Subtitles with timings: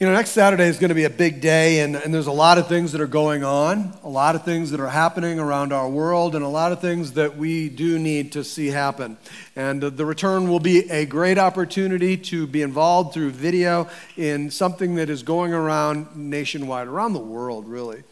[0.00, 2.32] You know, next Saturday is going to be a big day, and, and there's a
[2.32, 5.74] lot of things that are going on, a lot of things that are happening around
[5.74, 9.18] our world, and a lot of things that we do need to see happen.
[9.56, 14.50] And uh, the return will be a great opportunity to be involved through video in
[14.50, 18.02] something that is going around nationwide, around the world, really.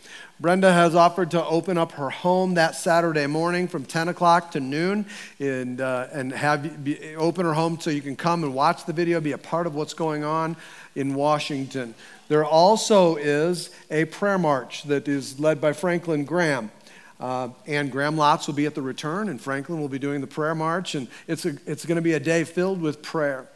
[0.40, 4.60] Brenda has offered to open up her home that Saturday morning from 10 o'clock to
[4.60, 5.04] noon
[5.40, 8.92] and, uh, and have be, open her home so you can come and watch the
[8.92, 10.56] video, be a part of what's going on
[10.94, 11.92] in Washington.
[12.28, 16.70] There also is a prayer march that is led by Franklin Graham.
[17.18, 20.28] Uh, and Graham Lotz will be at the return, and Franklin will be doing the
[20.28, 20.94] prayer march.
[20.94, 23.48] And it's, a, it's going to be a day filled with prayer.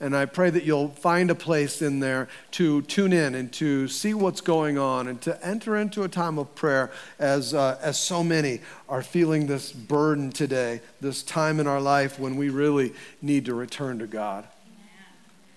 [0.00, 3.88] And I pray that you'll find a place in there to tune in and to
[3.88, 7.98] see what's going on and to enter into a time of prayer as, uh, as
[7.98, 12.92] so many are feeling this burden today, this time in our life when we really
[13.20, 14.46] need to return to God.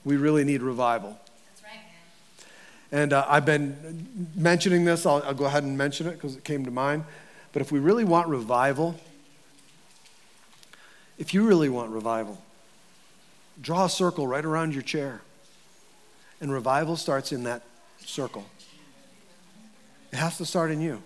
[0.04, 1.20] We really need revival.
[2.92, 6.44] And uh, I've been mentioning this, I'll, I'll go ahead and mention it because it
[6.44, 7.06] came to mind.
[7.54, 9.00] But if we really want revival,
[11.18, 12.42] if you really want revival,
[13.62, 15.22] draw a circle right around your chair.
[16.40, 17.62] And revival starts in that
[18.04, 18.46] circle.
[20.12, 21.02] It has to start in you.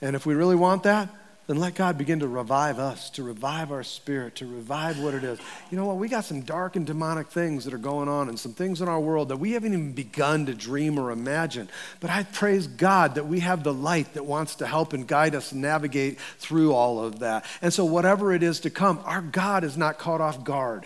[0.00, 1.08] And if we really want that,
[1.46, 5.22] then let God begin to revive us, to revive our spirit, to revive what it
[5.22, 5.38] is.
[5.70, 5.96] You know what?
[5.96, 8.88] We got some dark and demonic things that are going on and some things in
[8.88, 11.68] our world that we haven't even begun to dream or imagine.
[12.00, 15.36] But I praise God that we have the light that wants to help and guide
[15.36, 17.44] us navigate through all of that.
[17.62, 20.84] And so, whatever it is to come, our God is not caught off guard.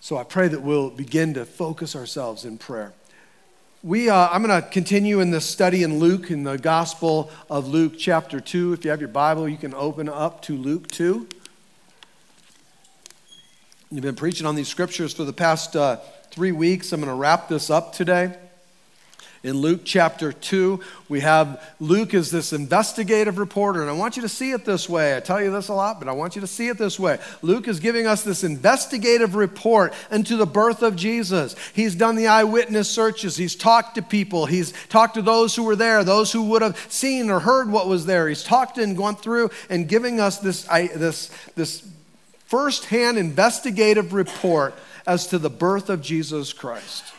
[0.00, 2.92] So I pray that we'll begin to focus ourselves in prayer
[3.82, 7.68] we, uh, I'm going to continue in this study in Luke, in the Gospel of
[7.68, 8.72] Luke, chapter 2.
[8.72, 11.28] If you have your Bible, you can open up to Luke 2.
[13.90, 15.98] You've been preaching on these scriptures for the past uh,
[16.30, 16.92] three weeks.
[16.92, 18.36] I'm going to wrap this up today
[19.46, 20.80] in Luke chapter 2.
[21.08, 24.88] We have Luke as this investigative reporter, and I want you to see it this
[24.88, 25.16] way.
[25.16, 27.18] I tell you this a lot, but I want you to see it this way.
[27.42, 31.54] Luke is giving us this investigative report into the birth of Jesus.
[31.74, 35.76] He's done the eyewitness searches, he's talked to people, he's talked to those who were
[35.76, 38.28] there, those who would have seen or heard what was there.
[38.28, 41.88] He's talked and gone through and giving us this, this, this
[42.46, 44.74] firsthand investigative report
[45.06, 47.12] as to the birth of Jesus Christ.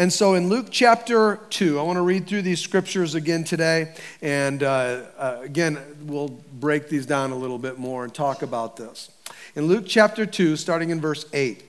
[0.00, 3.92] And so in Luke chapter 2, I want to read through these scriptures again today.
[4.22, 8.78] And uh, uh, again, we'll break these down a little bit more and talk about
[8.78, 9.10] this.
[9.54, 11.62] In Luke chapter 2, starting in verse 8.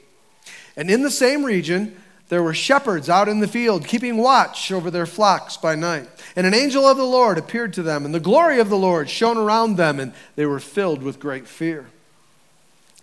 [0.77, 1.93] And in the same region,
[2.29, 6.07] there were shepherds out in the field, keeping watch over their flocks by night.
[6.33, 9.09] And an angel of the Lord appeared to them, and the glory of the Lord
[9.09, 11.87] shone around them, and they were filled with great fear.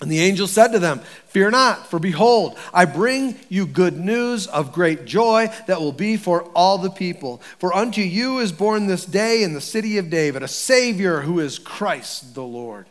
[0.01, 4.47] And the angel said to them, Fear not, for behold, I bring you good news
[4.47, 7.43] of great joy that will be for all the people.
[7.59, 11.41] For unto you is born this day in the city of David a Savior who
[11.41, 12.87] is Christ the Lord.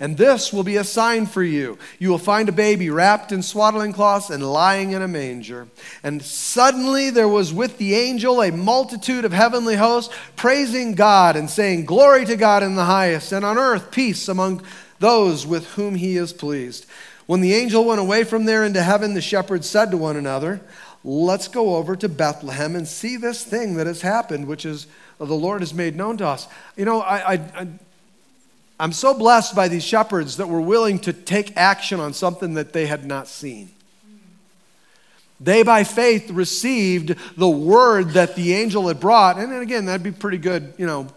[0.00, 1.78] And this will be a sign for you.
[1.98, 5.68] You will find a baby wrapped in swaddling cloths and lying in a manger.
[6.02, 11.50] And suddenly there was with the angel a multitude of heavenly hosts praising God and
[11.50, 14.62] saying, Glory to God in the highest, and on earth peace among
[15.04, 16.86] those with whom he is pleased.
[17.26, 20.62] When the angel went away from there into heaven, the shepherds said to one another,
[21.04, 24.86] Let's go over to Bethlehem and see this thing that has happened, which is
[25.20, 26.48] uh, the Lord has made known to us.
[26.76, 27.68] You know, I, I,
[28.80, 32.72] I'm so blessed by these shepherds that were willing to take action on something that
[32.72, 33.70] they had not seen.
[35.38, 39.36] They, by faith, received the word that the angel had brought.
[39.36, 41.08] And again, that'd be pretty good, you know,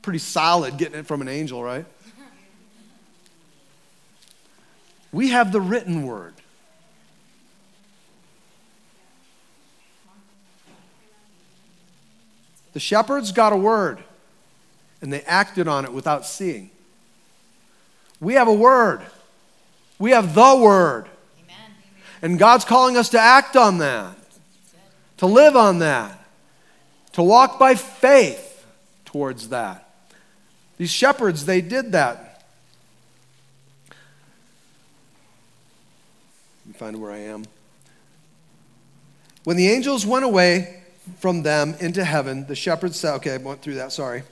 [0.00, 1.84] pretty solid getting it from an angel, right?
[5.14, 6.34] We have the written word.
[12.72, 14.02] The shepherds got a word
[15.00, 16.70] and they acted on it without seeing.
[18.18, 19.02] We have a word.
[20.00, 21.06] We have the word.
[21.44, 21.56] Amen.
[22.20, 24.16] And God's calling us to act on that,
[25.18, 26.18] to live on that,
[27.12, 28.66] to walk by faith
[29.04, 29.88] towards that.
[30.76, 32.23] These shepherds, they did that.
[36.72, 37.44] Find where I am.
[39.44, 40.82] When the angels went away
[41.18, 44.22] from them into heaven, the shepherds said, okay, I went through that, sorry.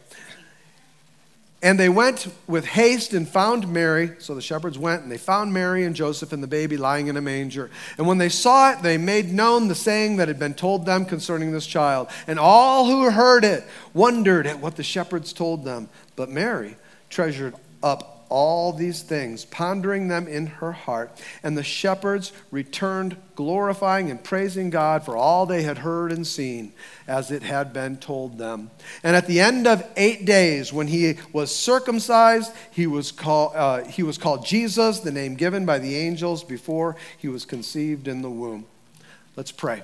[1.64, 4.12] And they went with haste and found Mary.
[4.18, 7.16] So the shepherds went and they found Mary and Joseph and the baby lying in
[7.16, 7.70] a manger.
[7.98, 11.04] And when they saw it, they made known the saying that had been told them
[11.04, 12.08] concerning this child.
[12.26, 13.62] And all who heard it
[13.94, 15.88] wondered at what the shepherds told them.
[16.16, 16.76] But Mary
[17.10, 21.20] treasured up all these things, pondering them in her heart.
[21.42, 26.72] And the shepherds returned, glorifying and praising God for all they had heard and seen,
[27.06, 28.70] as it had been told them.
[29.02, 34.02] And at the end of eight days, when he was circumcised, he was, uh, he
[34.02, 38.30] was called Jesus, the name given by the angels before he was conceived in the
[38.30, 38.64] womb.
[39.36, 39.82] Let's pray.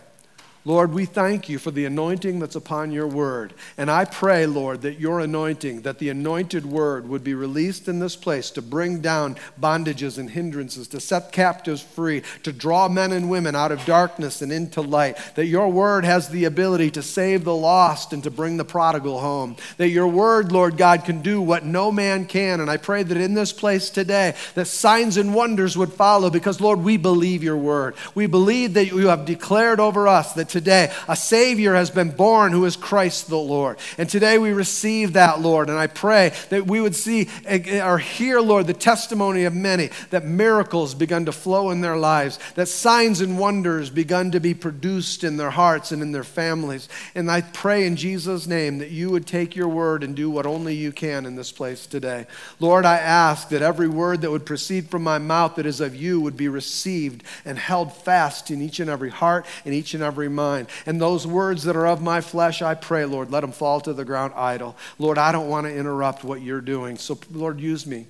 [0.68, 3.54] Lord, we thank you for the anointing that's upon your word.
[3.78, 8.00] And I pray, Lord, that your anointing, that the anointed word would be released in
[8.00, 13.12] this place to bring down bondages and hindrances, to set captives free, to draw men
[13.12, 15.16] and women out of darkness and into light.
[15.36, 19.20] That your word has the ability to save the lost and to bring the prodigal
[19.20, 19.56] home.
[19.78, 22.60] That your word, Lord God, can do what no man can.
[22.60, 26.60] And I pray that in this place today, that signs and wonders would follow because,
[26.60, 27.94] Lord, we believe your word.
[28.14, 30.57] We believe that you have declared over us that.
[30.66, 33.78] A Savior has been born who is Christ the Lord.
[33.96, 35.68] And today we receive that, Lord.
[35.68, 40.24] And I pray that we would see or hear, Lord, the testimony of many that
[40.24, 45.24] miracles begun to flow in their lives, that signs and wonders begun to be produced
[45.24, 46.88] in their hearts and in their families.
[47.14, 50.46] And I pray in Jesus' name that you would take your word and do what
[50.46, 52.26] only you can in this place today.
[52.60, 55.94] Lord, I ask that every word that would proceed from my mouth that is of
[55.94, 60.02] you would be received and held fast in each and every heart and each and
[60.02, 60.68] every mind.
[60.86, 63.92] And those words that are of my flesh, I pray, Lord, let them fall to
[63.92, 64.76] the ground idle.
[64.98, 66.96] Lord, I don't want to interrupt what you're doing.
[66.96, 68.06] So, Lord, use me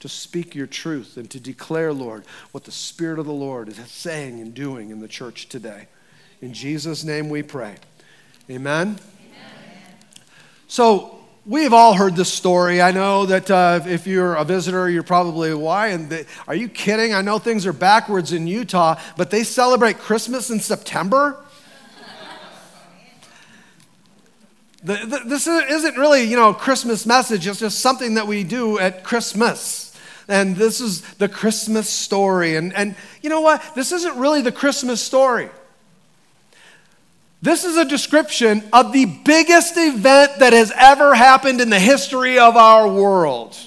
[0.00, 3.76] to speak your truth and to declare, Lord, what the Spirit of the Lord is
[3.90, 5.86] saying and doing in the church today.
[6.40, 7.76] In Jesus' name we pray.
[8.50, 8.98] Amen.
[8.98, 8.98] Amen.
[10.66, 12.82] So, We've all heard this story.
[12.82, 15.88] I know that uh, if you're a visitor, you're probably why.
[15.88, 17.14] And they, are you kidding?
[17.14, 21.42] I know things are backwards in Utah, but they celebrate Christmas in September.
[24.88, 27.46] This isn't really, you know, Christmas message.
[27.46, 29.94] It's just something that we do at Christmas.
[30.28, 32.56] And this is the Christmas story.
[32.56, 33.62] And, and you know what?
[33.74, 35.50] This isn't really the Christmas story.
[37.42, 42.38] This is a description of the biggest event that has ever happened in the history
[42.38, 43.58] of our world.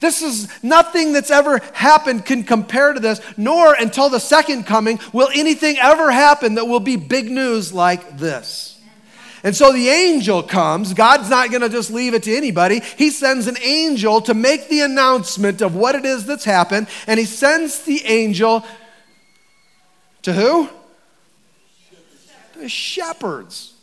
[0.00, 4.98] This is nothing that's ever happened can compare to this, nor until the second coming
[5.12, 8.71] will anything ever happen that will be big news like this.
[9.44, 10.94] And so the angel comes.
[10.94, 12.80] God's not going to just leave it to anybody.
[12.80, 16.86] He sends an angel to make the announcement of what it is that's happened.
[17.06, 18.64] And he sends the angel
[20.22, 20.68] to who?
[22.56, 23.74] The shepherds.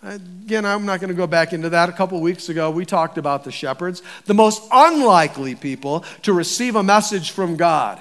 [0.00, 1.88] Again, I'm not going to go back into that.
[1.88, 6.76] A couple weeks ago, we talked about the shepherds, the most unlikely people to receive
[6.76, 8.00] a message from God.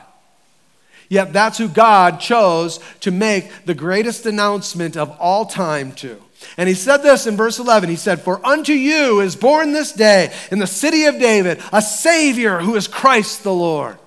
[1.10, 6.22] Yet that's who God chose to make the greatest announcement of all time to.
[6.58, 7.90] And he said this in verse 11.
[7.90, 11.82] He said, For unto you is born this day in the city of David a
[11.82, 13.98] Savior who is Christ the Lord.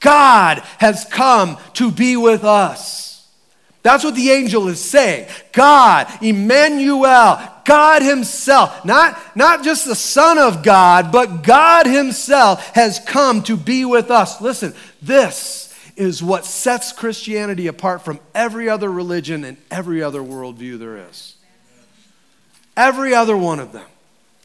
[0.00, 3.02] God has come to be with us.
[3.82, 5.28] That's what the angel is saying.
[5.52, 13.00] God, Emmanuel, God Himself, not, not just the Son of God, but God Himself has
[13.00, 14.40] come to be with us.
[14.40, 20.78] Listen, this is what sets Christianity apart from every other religion and every other worldview
[20.78, 21.36] there is.
[22.76, 23.86] Every other one of them.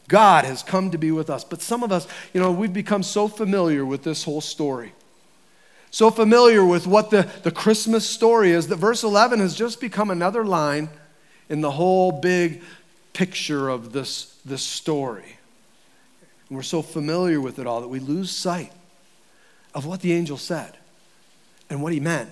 [0.08, 1.44] God has come to be with us.
[1.44, 4.94] But some of us, you know, we've become so familiar with this whole story.
[5.90, 10.10] So familiar with what the, the Christmas story is that verse 11 has just become
[10.10, 10.88] another line
[11.48, 12.62] in the whole big
[13.12, 15.36] picture of this, this story.
[16.48, 18.72] And we're so familiar with it all that we lose sight
[19.74, 20.77] of what the angel said
[21.70, 22.30] and what he meant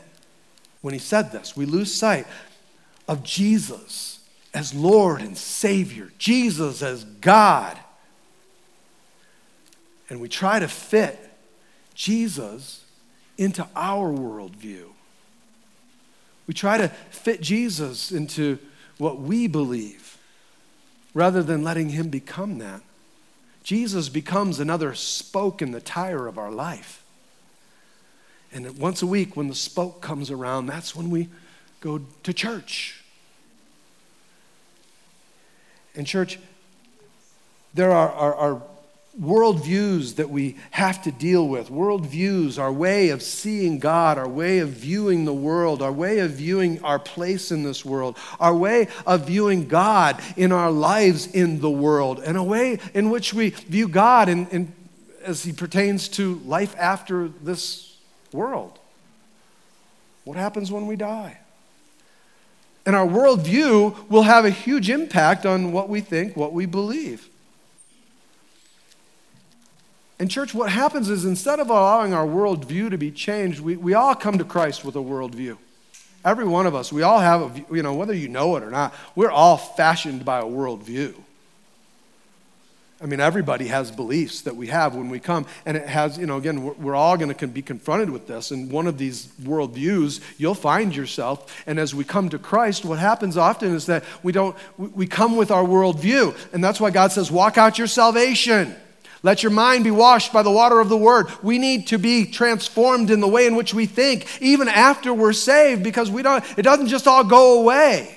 [0.80, 1.56] when he said this.
[1.56, 2.26] We lose sight
[3.08, 4.20] of Jesus
[4.54, 7.78] as Lord and Savior, Jesus as God.
[10.08, 11.18] And we try to fit
[11.94, 12.84] Jesus
[13.36, 14.86] into our worldview.
[16.46, 18.58] We try to fit Jesus into
[18.98, 20.16] what we believe
[21.12, 22.82] rather than letting him become that.
[23.62, 27.02] Jesus becomes another spoke in the tire of our life.
[28.56, 31.28] And once a week, when the spoke comes around, that's when we
[31.82, 33.04] go to church.
[35.94, 36.38] And, church,
[37.74, 38.62] there are, are, are
[39.20, 41.68] worldviews that we have to deal with.
[41.68, 46.30] Worldviews, our way of seeing God, our way of viewing the world, our way of
[46.30, 51.60] viewing our place in this world, our way of viewing God in our lives in
[51.60, 54.72] the world, and a way in which we view God in, in,
[55.22, 57.85] as He pertains to life after this
[58.32, 58.78] world.
[60.24, 61.38] What happens when we die?
[62.84, 67.28] And our worldview will have a huge impact on what we think, what we believe.
[70.18, 73.92] And, church, what happens is instead of allowing our worldview to be changed, we, we
[73.94, 75.58] all come to Christ with a worldview.
[76.24, 78.70] Every one of us, we all have, a, you know, whether you know it or
[78.70, 81.14] not, we're all fashioned by a worldview.
[82.98, 85.44] I mean, everybody has beliefs that we have when we come.
[85.66, 88.50] And it has, you know, again, we're, all going to be confronted with this.
[88.50, 91.62] And one of these worldviews, you'll find yourself.
[91.66, 95.36] And as we come to Christ, what happens often is that we don't, we come
[95.36, 96.34] with our worldview.
[96.54, 98.74] And that's why God says, walk out your salvation.
[99.22, 101.26] Let your mind be washed by the water of the word.
[101.42, 105.34] We need to be transformed in the way in which we think, even after we're
[105.34, 108.15] saved, because we don't, it doesn't just all go away.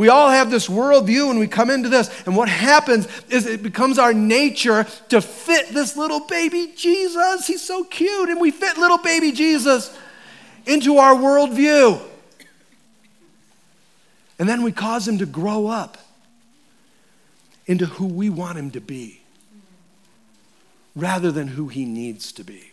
[0.00, 3.62] We all have this worldview and we come into this, and what happens is it
[3.62, 7.46] becomes our nature to fit this little baby Jesus.
[7.46, 9.94] He's so cute, and we fit little baby Jesus
[10.64, 12.00] into our worldview.
[14.38, 15.98] And then we cause him to grow up
[17.66, 19.20] into who we want him to be
[20.96, 22.72] rather than who he needs to be.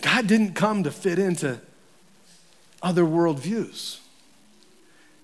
[0.00, 1.60] God didn't come to fit into
[2.82, 3.98] other worldviews.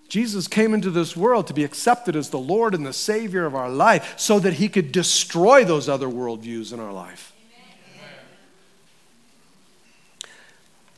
[0.08, 3.54] Jesus came into this world to be accepted as the Lord and the Savior of
[3.54, 7.32] our life so that he could destroy those other worldviews in our life.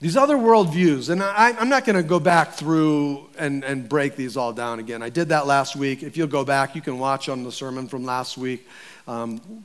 [0.01, 4.17] These other worldviews, and I, am not going to go back through and, and break
[4.17, 5.03] these all down again.
[5.03, 6.03] I did that last week.
[6.03, 8.69] If you'll go back, you can watch on the sermon from last week.
[9.07, 9.63] Um,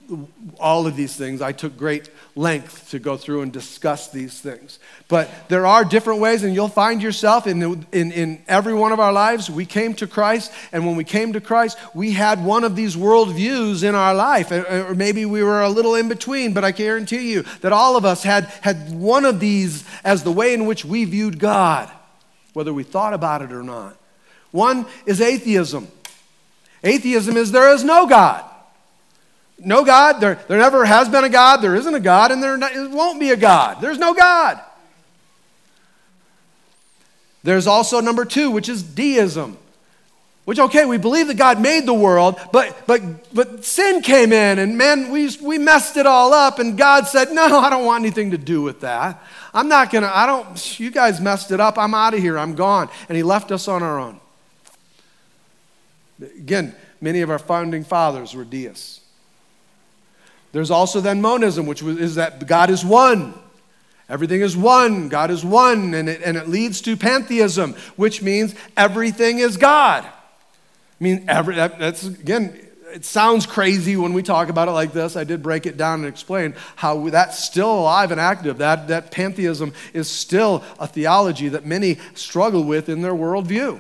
[0.60, 1.42] all of these things.
[1.42, 4.80] I took great length to go through and discuss these things.
[5.08, 9.00] But there are different ways, and you'll find yourself in, in, in every one of
[9.00, 9.50] our lives.
[9.50, 12.98] We came to Christ, and when we came to Christ, we had one of these
[12.98, 14.52] worldviews in our life.
[14.52, 18.04] Or maybe we were a little in between, but I guarantee you that all of
[18.04, 21.90] us had, had one of these as the way in which we viewed God,
[22.52, 23.96] whether we thought about it or not.
[24.52, 25.88] One is atheism.
[26.84, 28.44] Atheism is there is no God.
[29.64, 30.20] No God.
[30.20, 31.58] There, there never has been a God.
[31.58, 33.82] There isn't a God, and there not, won't be a God.
[33.82, 34.60] There's no God.
[37.44, 39.58] There's also number two, which is deism.
[40.50, 44.58] Which, okay, we believe that God made the world, but, but, but sin came in
[44.58, 46.58] and man, we, we messed it all up.
[46.58, 49.22] And God said, No, I don't want anything to do with that.
[49.54, 51.78] I'm not going to, I don't, you guys messed it up.
[51.78, 52.38] I'm out of here.
[52.40, 52.90] I'm gone.
[53.08, 54.20] And He left us on our own.
[56.20, 58.99] Again, many of our founding fathers were deists.
[60.52, 63.34] There's also then monism, which is that God is one.
[64.10, 65.08] Everything is one.
[65.10, 65.94] God is one.
[65.94, 70.04] And it, and it leads to pantheism, which means everything is God.
[70.06, 72.60] I mean, every, that, that's, again,
[72.92, 75.16] it sounds crazy when we talk about it like this.
[75.16, 78.58] I did break it down and explain how that's still alive and active.
[78.58, 83.80] That, that pantheism is still a theology that many struggle with in their worldview.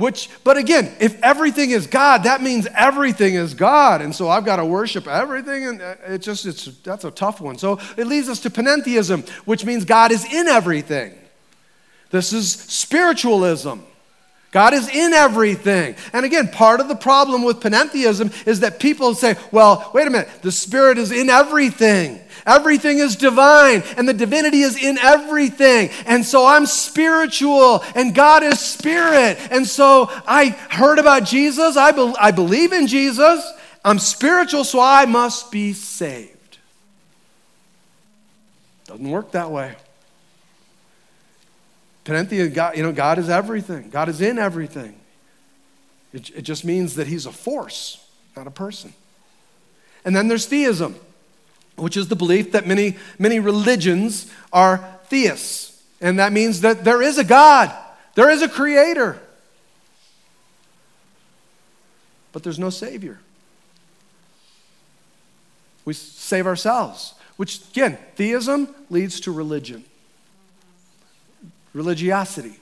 [0.00, 4.00] Which, but again, if everything is God, that means everything is God.
[4.00, 5.66] And so I've got to worship everything.
[5.66, 7.58] And uh, it just, it's, that's a tough one.
[7.58, 11.12] So it leads us to panentheism, which means God is in everything.
[12.10, 13.80] This is spiritualism.
[14.50, 15.94] God is in everything.
[16.12, 20.10] And again, part of the problem with panentheism is that people say, well, wait a
[20.10, 22.20] minute, the Spirit is in everything.
[22.46, 25.90] Everything is divine, and the divinity is in everything.
[26.06, 29.38] And so I'm spiritual, and God is spirit.
[29.50, 31.76] And so I heard about Jesus.
[31.76, 33.44] I, be- I believe in Jesus.
[33.84, 36.58] I'm spiritual, so I must be saved.
[38.86, 39.74] Doesn't work that way.
[42.04, 43.90] Panenthea, God, you know, God is everything.
[43.90, 44.98] God is in everything.
[46.12, 48.04] It, it just means that He's a force,
[48.36, 48.92] not a person.
[50.04, 50.96] And then there's theism
[51.80, 55.82] which is the belief that many, many religions are theists.
[56.00, 57.74] And that means that there is a God,
[58.14, 59.18] there is a creator,
[62.32, 63.18] but there's no Savior.
[65.84, 69.84] We save ourselves, which, again, theism leads to religion,
[71.72, 72.58] religiosity.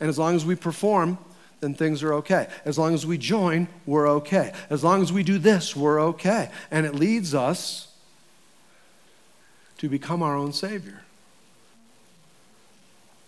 [0.00, 1.18] And as long as we perform,
[1.60, 2.48] then things are okay.
[2.64, 4.52] As long as we join, we're okay.
[4.70, 6.50] As long as we do this, we're okay.
[6.70, 7.88] And it leads us
[9.78, 11.02] to become our own Savior.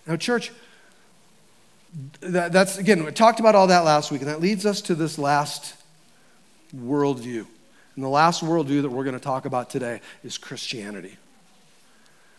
[0.06, 0.50] Now, church,
[2.20, 4.94] that, that's again, we talked about all that last week, and that leads us to
[4.94, 5.74] this last
[6.74, 7.46] worldview.
[7.94, 11.18] And the last worldview that we're going to talk about today is Christianity.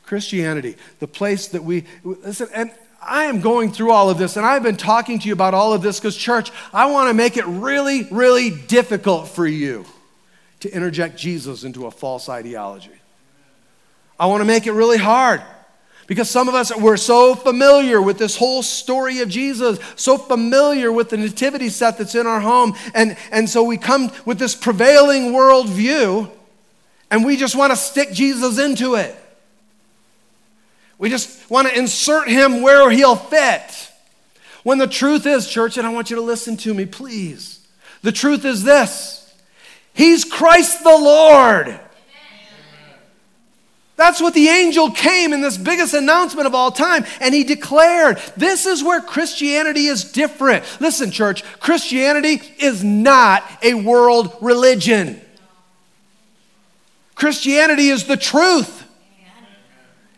[0.05, 4.45] Christianity, the place that we listen, and I am going through all of this, and
[4.45, 7.37] I've been talking to you about all of this because, church, I want to make
[7.37, 9.85] it really, really difficult for you
[10.61, 12.91] to interject Jesus into a false ideology.
[14.17, 15.41] I want to make it really hard
[16.05, 20.91] Because some of us, we're so familiar with this whole story of Jesus, so familiar
[20.91, 22.73] with the nativity set that's in our home.
[22.93, 26.29] And, and so we come with this prevailing worldview
[27.09, 29.15] and we just want to stick Jesus into it.
[31.03, 33.91] We just want to insert him where he'll fit.
[34.63, 37.59] When the truth is, church, and I want you to listen to me, please.
[38.03, 39.29] The truth is this
[39.93, 41.77] He's Christ the Lord.
[43.97, 48.17] That's what the angel came in this biggest announcement of all time, and he declared,
[48.37, 50.63] This is where Christianity is different.
[50.79, 55.19] Listen, church, Christianity is not a world religion.
[57.15, 58.83] Christianity is the truth.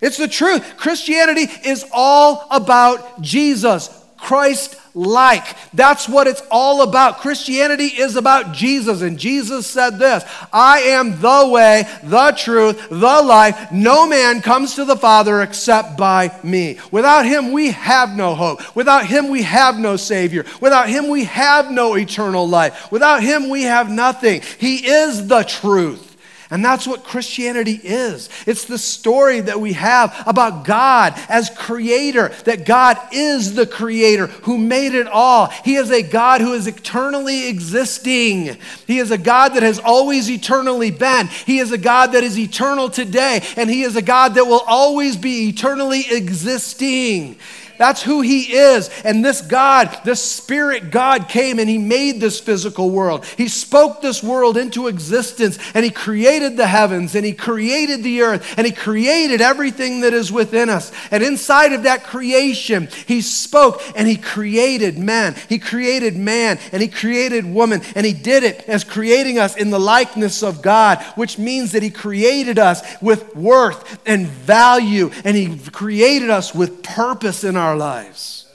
[0.01, 0.77] It's the truth.
[0.77, 5.45] Christianity is all about Jesus, Christ like.
[5.73, 7.19] That's what it's all about.
[7.19, 9.01] Christianity is about Jesus.
[9.01, 13.71] And Jesus said this I am the way, the truth, the life.
[13.71, 16.79] No man comes to the Father except by me.
[16.91, 18.75] Without him, we have no hope.
[18.75, 20.45] Without him, we have no Savior.
[20.61, 22.91] Without him, we have no eternal life.
[22.91, 24.41] Without him, we have nothing.
[24.59, 26.04] He is the truth.
[26.49, 28.29] And that's what Christianity is.
[28.45, 34.27] It's the story that we have about God as creator, that God is the creator
[34.27, 35.47] who made it all.
[35.47, 38.57] He is a God who is eternally existing.
[38.85, 41.27] He is a God that has always eternally been.
[41.27, 44.63] He is a God that is eternal today, and He is a God that will
[44.67, 47.37] always be eternally existing.
[47.77, 48.89] That's who He is.
[49.03, 53.25] And this God, this Spirit God, came and He made this physical world.
[53.37, 58.21] He spoke this world into existence and He created the heavens and He created the
[58.21, 60.91] earth and He created everything that is within us.
[61.11, 65.35] And inside of that creation, He spoke and He created man.
[65.49, 67.81] He created man and He created woman.
[67.95, 71.83] And He did it as creating us in the likeness of God, which means that
[71.83, 77.64] He created us with worth and value and He created us with purpose in our
[77.65, 78.45] our lives.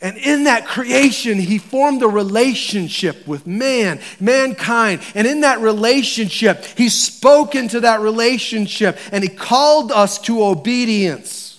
[0.00, 5.00] And in that creation, he formed a relationship with man, mankind.
[5.14, 11.58] And in that relationship, he spoke into that relationship and he called us to obedience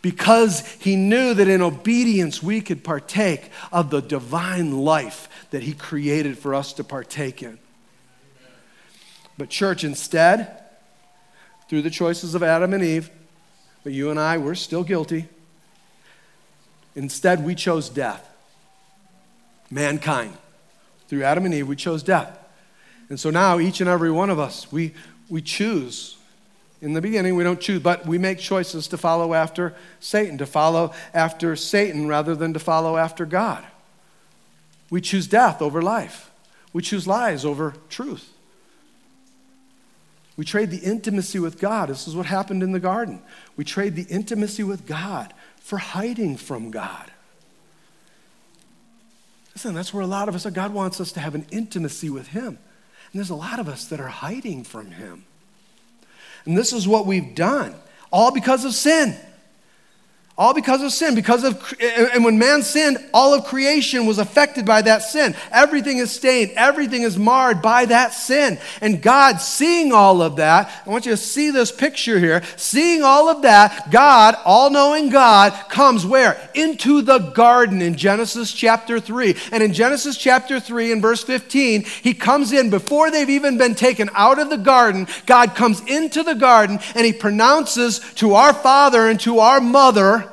[0.00, 5.72] because he knew that in obedience we could partake of the divine life that he
[5.72, 7.58] created for us to partake in.
[9.36, 10.62] But, church, instead,
[11.68, 13.10] through the choices of Adam and Eve,
[13.88, 15.26] but you and I, we're still guilty.
[16.94, 18.22] Instead, we chose death.
[19.70, 20.36] Mankind.
[21.08, 22.38] Through Adam and Eve, we chose death.
[23.08, 24.92] And so now, each and every one of us, we,
[25.30, 26.18] we choose.
[26.82, 30.44] In the beginning, we don't choose, but we make choices to follow after Satan, to
[30.44, 33.64] follow after Satan rather than to follow after God.
[34.90, 36.30] We choose death over life.
[36.74, 38.34] We choose lies over truth.
[40.38, 41.88] We trade the intimacy with God.
[41.88, 43.20] This is what happened in the garden.
[43.56, 47.10] We trade the intimacy with God for hiding from God.
[49.56, 50.52] Listen, that's where a lot of us are.
[50.52, 52.46] God wants us to have an intimacy with Him.
[52.46, 55.24] And there's a lot of us that are hiding from Him.
[56.44, 57.74] And this is what we've done,
[58.12, 59.16] all because of sin.
[60.38, 61.16] All because of sin.
[61.16, 65.34] Because of, and when man sinned, all of creation was affected by that sin.
[65.50, 68.56] Everything is stained, everything is marred by that sin.
[68.80, 72.44] And God, seeing all of that, I want you to see this picture here.
[72.56, 76.40] Seeing all of that, God, all knowing God, comes where?
[76.54, 79.34] Into the garden in Genesis chapter 3.
[79.50, 83.74] And in Genesis chapter 3, in verse 15, he comes in before they've even been
[83.74, 85.08] taken out of the garden.
[85.26, 90.26] God comes into the garden and he pronounces to our father and to our mother,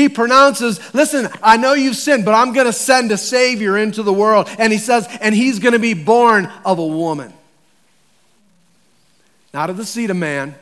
[0.00, 4.02] he pronounces, Listen, I know you've sinned, but I'm going to send a Savior into
[4.02, 4.48] the world.
[4.58, 7.32] And he says, And he's going to be born of a woman.
[9.52, 10.54] Not of the seed of man.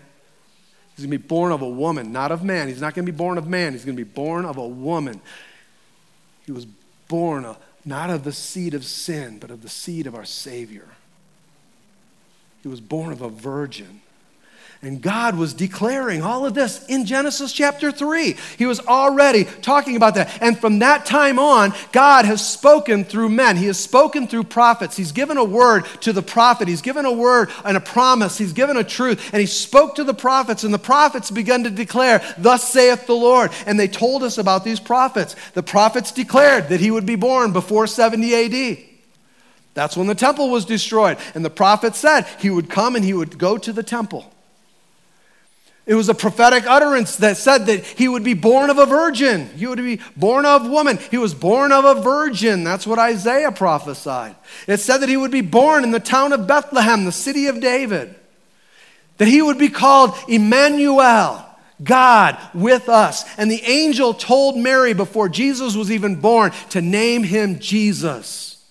[0.97, 2.67] He's going to be born of a woman, not of man.
[2.69, 3.73] He's not going to be born of man.
[3.73, 5.21] He's going to be born of a woman.
[6.45, 6.67] He was
[7.07, 10.89] born of, not of the seed of sin, but of the seed of our Savior.
[12.63, 14.01] He was born of a virgin.
[14.81, 18.37] And God was declaring all of this in Genesis chapter 3.
[18.57, 20.41] He was already talking about that.
[20.41, 23.57] And from that time on, God has spoken through men.
[23.57, 24.97] He has spoken through prophets.
[24.97, 26.69] He's given a word to the prophet.
[26.69, 28.39] He's given a word and a promise.
[28.39, 29.31] He's given a truth.
[29.33, 33.15] And he spoke to the prophets, and the prophets began to declare, Thus saith the
[33.15, 33.51] Lord.
[33.67, 35.35] And they told us about these prophets.
[35.55, 38.79] The prophets declared that he would be born before 70 AD.
[39.75, 41.19] That's when the temple was destroyed.
[41.35, 44.33] And the prophet said he would come and he would go to the temple.
[45.89, 49.49] It was a prophetic utterance that said that he would be born of a virgin.
[49.57, 50.99] He would be born of woman.
[51.11, 52.63] He was born of a virgin.
[52.63, 54.37] That's what Isaiah prophesied.
[54.67, 57.61] It said that he would be born in the town of Bethlehem, the city of
[57.63, 58.15] David.
[59.19, 61.45] that he would be called Emmanuel,
[61.83, 63.25] God with us.
[63.37, 68.65] And the angel told Mary before Jesus was even born to name him Jesus,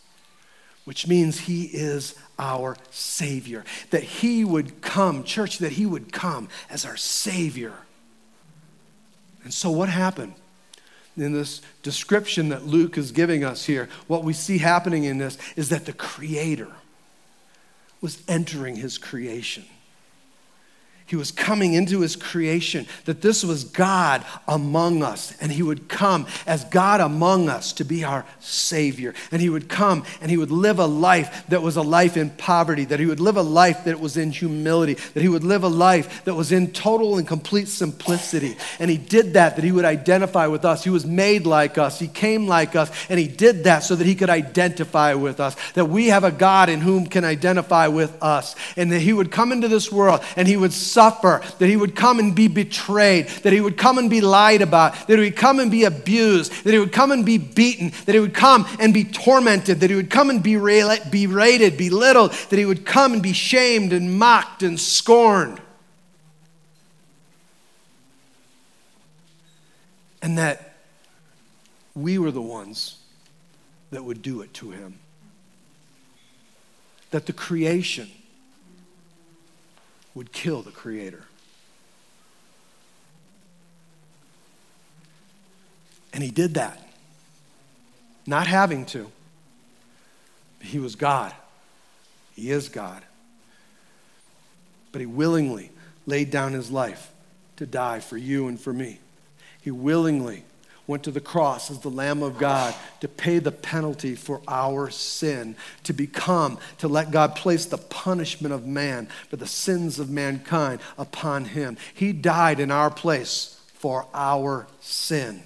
[0.85, 3.63] which means he is our Savior.
[3.89, 7.73] That he would come, church, that he would come as our Savior.
[9.43, 10.33] And so, what happened?
[11.15, 15.37] In this description that Luke is giving us here, what we see happening in this
[15.55, 16.71] is that the Creator
[18.01, 19.65] was entering his creation.
[21.07, 25.87] He was coming into his creation, that this was God among us, and he would
[25.87, 29.13] come as God among us to be our Savior.
[29.31, 32.29] And he would come and he would live a life that was a life in
[32.31, 35.63] poverty, that he would live a life that was in humility, that he would live
[35.63, 38.57] a life that was in total and complete simplicity.
[38.77, 40.83] And he did that, that he would identify with us.
[40.83, 44.05] He was made like us, he came like us, and he did that so that
[44.05, 48.21] he could identify with us, that we have a God in whom can identify with
[48.21, 51.77] us, and that he would come into this world and he would suffer, that he
[51.77, 55.25] would come and be betrayed, that he would come and be lied about, that he
[55.25, 58.33] would come and be abused, that he would come and be beaten, that he would
[58.33, 62.83] come and be tormented, that he would come and be berated, belittled, that he would
[62.83, 65.61] come and be shamed and mocked and scorned.
[70.23, 70.73] And that
[71.93, 72.97] we were the ones
[73.91, 74.97] that would do it to him.
[77.11, 78.09] That the creation
[80.17, 81.23] would kill the Creator.
[86.11, 86.81] And he did that,
[88.25, 89.11] not having to.
[90.59, 91.33] He was God.
[92.35, 93.03] He is God.
[94.91, 95.69] But he willingly
[96.07, 97.11] laid down his life
[97.57, 98.99] to die for you and for me.
[99.61, 100.43] He willingly
[100.87, 104.89] went to the cross as the Lamb of God to pay the penalty for our
[104.89, 110.09] sin, to become, to let God place the punishment of man for the sins of
[110.09, 111.77] mankind upon him.
[111.93, 115.43] He died in our place for our sin.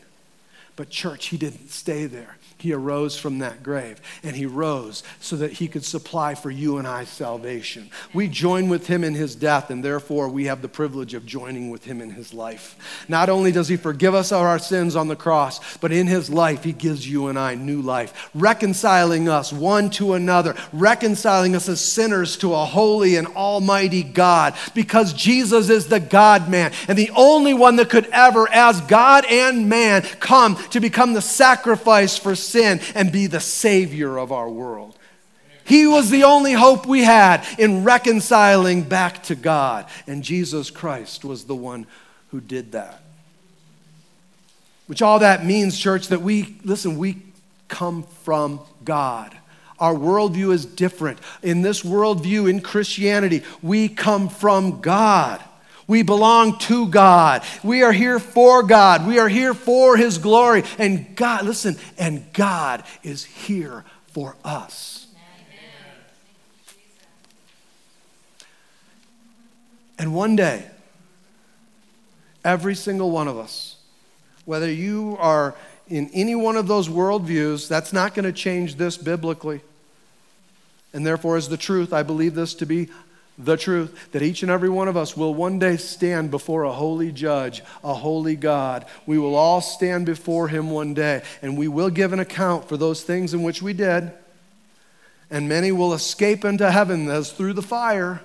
[0.75, 2.38] But, church, he didn't stay there.
[2.62, 6.78] He arose from that grave and he rose so that he could supply for you
[6.78, 7.89] and I salvation.
[8.13, 11.71] We join with him in his death and therefore we have the privilege of joining
[11.71, 12.76] with him in his life.
[13.10, 16.30] Not only does he forgive us of our sins on the cross, but in his
[16.30, 21.67] life he gives you and I new life, reconciling us one to another, reconciling us
[21.67, 26.95] as sinners to a holy and almighty God because Jesus is the God man and
[26.95, 32.19] the only one that could ever, as God and man, come to become the sacrifice
[32.19, 34.98] for sin and be the Savior of our world.
[35.64, 39.86] He was the only hope we had in reconciling back to God.
[40.08, 41.86] And Jesus Christ was the one
[42.30, 43.02] who did that.
[44.88, 47.22] Which all that means, church, that we, listen, we
[47.68, 49.36] come from God.
[49.80, 51.20] Our worldview is different.
[51.42, 55.42] In this worldview, in Christianity, we come from God.
[55.88, 57.44] We belong to God.
[57.63, 59.06] We are here for God.
[59.06, 60.63] We are here for His glory.
[60.78, 65.08] And God, listen, and God is here for us.
[69.98, 70.65] And one day,
[72.44, 73.76] every single one of us,
[74.46, 75.54] whether you are
[75.88, 79.62] in any one of those worldviews, that's not going to change this biblically.
[80.94, 82.89] And therefore, as the truth, I believe this to be
[83.43, 86.71] the truth that each and every one of us will one day stand before a
[86.71, 88.86] holy judge, a holy God.
[89.06, 92.77] We will all stand before him one day, and we will give an account for
[92.77, 94.12] those things in which we did.
[95.30, 98.21] And many will escape into heaven as through the fire.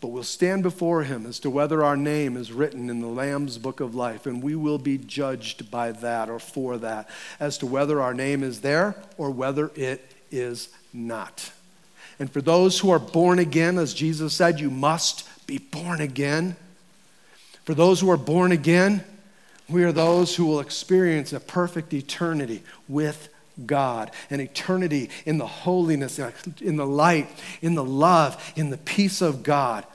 [0.00, 3.58] But we'll stand before him as to whether our name is written in the Lamb's
[3.58, 7.66] book of life, and we will be judged by that or for that, as to
[7.66, 11.52] whether our name is there or whether it is not.
[12.20, 16.54] And for those who are born again, as Jesus said, you must be born again.
[17.64, 19.02] For those who are born again,
[19.70, 23.30] we are those who will experience a perfect eternity with
[23.64, 26.20] God, an eternity in the holiness,
[26.60, 27.28] in the light,
[27.62, 29.86] in the love, in the peace of God,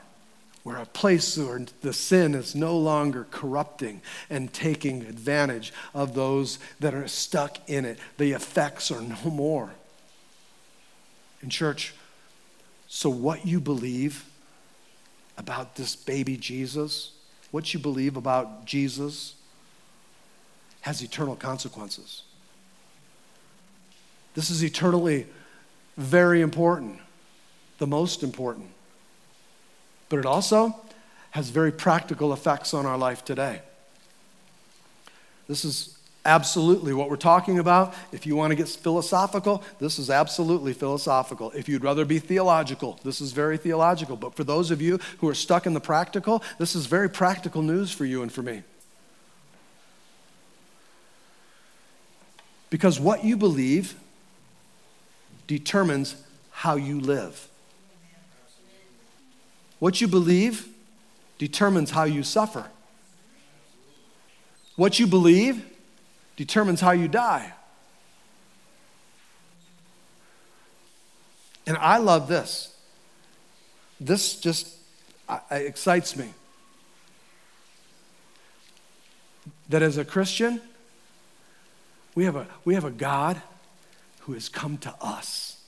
[0.64, 6.58] where a place where the sin is no longer corrupting and taking advantage of those
[6.80, 8.00] that are stuck in it.
[8.18, 9.70] The effects are no more.
[11.40, 11.94] In church,
[12.88, 14.24] so, what you believe
[15.36, 17.12] about this baby Jesus,
[17.50, 19.34] what you believe about Jesus,
[20.82, 22.22] has eternal consequences.
[24.34, 25.26] This is eternally
[25.96, 26.98] very important,
[27.78, 28.68] the most important.
[30.08, 30.78] But it also
[31.30, 33.62] has very practical effects on our life today.
[35.48, 35.95] This is
[36.26, 37.94] absolutely what we're talking about.
[38.12, 41.52] If you want to get philosophical, this is absolutely philosophical.
[41.52, 44.16] If you'd rather be theological, this is very theological.
[44.16, 47.62] But for those of you who are stuck in the practical, this is very practical
[47.62, 48.62] news for you and for me.
[52.68, 53.94] Because what you believe
[55.46, 56.16] determines
[56.50, 57.48] how you live.
[59.78, 60.68] What you believe
[61.38, 62.66] determines how you suffer.
[64.74, 65.64] What you believe
[66.36, 67.52] determines how you die.
[71.66, 72.74] And I love this.
[74.00, 74.68] This just
[75.50, 76.32] excites me.
[79.68, 80.60] That as a Christian,
[82.14, 83.40] we have a, we have a God
[84.20, 85.64] who has come to us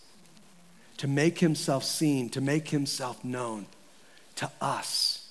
[0.98, 3.66] to make himself seen, to make himself known
[4.36, 5.27] to us.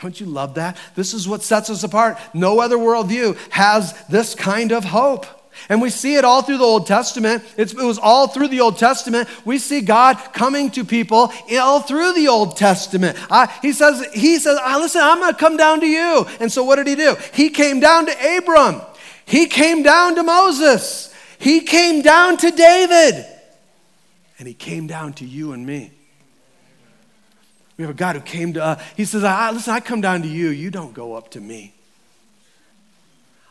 [0.00, 0.76] Don't you love that?
[0.94, 2.18] This is what sets us apart.
[2.34, 5.26] No other worldview has this kind of hope.
[5.68, 7.42] And we see it all through the Old Testament.
[7.56, 9.28] It's, it was all through the Old Testament.
[9.44, 13.18] We see God coming to people all through the Old Testament.
[13.30, 16.26] Uh, he says, he says ah, listen, I'm going to come down to you.
[16.40, 17.16] And so what did he do?
[17.34, 18.80] He came down to Abram.
[19.26, 21.12] He came down to Moses.
[21.38, 23.26] He came down to David.
[24.38, 25.90] And he came down to you and me.
[27.78, 28.82] We have a God who came to us.
[28.96, 30.50] He says, I, Listen, I come down to you.
[30.50, 31.72] You don't go up to me.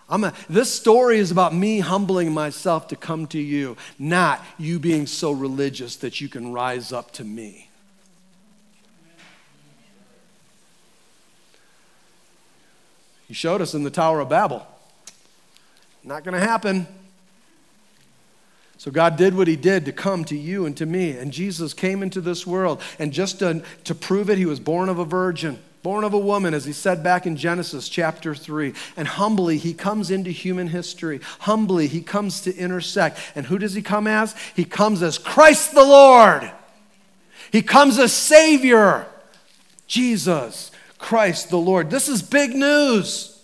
[0.09, 4.79] I'm a, this story is about me humbling myself to come to you, not you
[4.79, 7.69] being so religious that you can rise up to me.
[13.27, 14.65] He showed us in the Tower of Babel.
[16.03, 16.87] Not going to happen.
[18.77, 21.11] So God did what He did to come to you and to me.
[21.11, 22.81] And Jesus came into this world.
[22.99, 26.19] And just to, to prove it, He was born of a virgin, born of a
[26.19, 28.73] woman, as He said back in Genesis chapter 3.
[28.95, 31.21] And humbly, He comes into human history.
[31.39, 33.19] Humbly, He comes to intersect.
[33.35, 34.35] And who does He come as?
[34.55, 36.51] He comes as Christ the Lord.
[37.51, 39.07] He comes as Savior,
[39.87, 41.89] Jesus Christ the Lord.
[41.89, 43.37] This is big news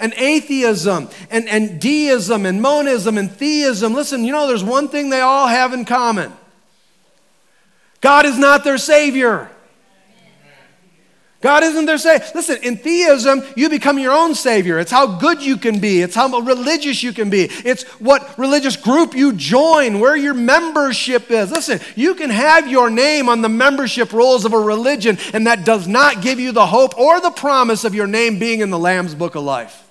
[0.00, 3.94] and atheism and, and deism and monism and theism.
[3.94, 6.32] Listen, you know, there's one thing they all have in common
[8.00, 9.50] God is not their Savior.
[11.42, 12.26] God isn't their Savior.
[12.34, 14.78] Listen, in theism, you become your own Savior.
[14.78, 18.76] It's how good you can be, it's how religious you can be, it's what religious
[18.76, 21.50] group you join, where your membership is.
[21.50, 25.64] Listen, you can have your name on the membership rolls of a religion, and that
[25.64, 28.78] does not give you the hope or the promise of your name being in the
[28.78, 29.89] Lamb's book of life.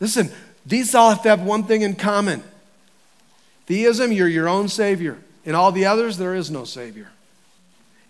[0.00, 0.30] Listen,
[0.64, 2.42] these all have to have one thing in common
[3.66, 5.18] theism, you're your own Savior.
[5.44, 7.08] In all the others, there is no Savior.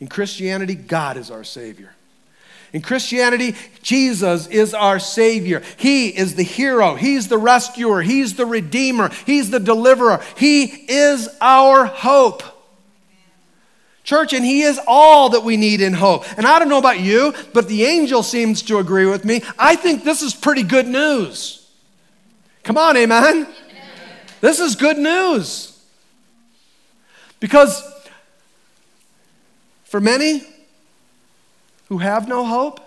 [0.01, 1.93] In Christianity, God is our Savior.
[2.73, 5.63] In Christianity, Jesus is our Savior.
[5.77, 6.95] He is the hero.
[6.95, 8.03] He's the rescuer.
[8.03, 9.11] He's the redeemer.
[9.27, 10.21] He's the deliverer.
[10.37, 12.43] He is our hope.
[14.05, 16.25] Church, and He is all that we need in hope.
[16.39, 19.43] And I don't know about you, but the angel seems to agree with me.
[19.59, 21.58] I think this is pretty good news.
[22.69, 23.25] Come on, amen.
[23.25, 23.47] amen.
[24.43, 25.83] This is good news.
[27.41, 27.83] Because
[29.85, 30.43] for many
[31.89, 32.79] who have no hope,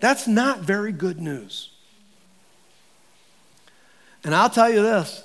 [0.00, 1.70] that's not very good news.
[4.24, 5.22] And I'll tell you this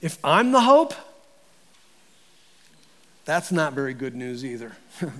[0.00, 0.94] if I'm the hope,
[3.26, 4.74] that's not very good news either.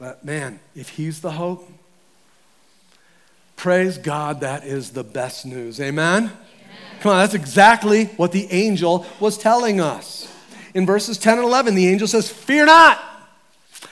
[0.00, 1.70] but man, if he's the hope,
[3.62, 5.80] Praise God, that is the best news.
[5.80, 6.24] Amen?
[6.24, 6.36] Amen?
[6.98, 10.28] Come on, that's exactly what the angel was telling us.
[10.74, 13.00] In verses 10 and 11, the angel says, Fear not,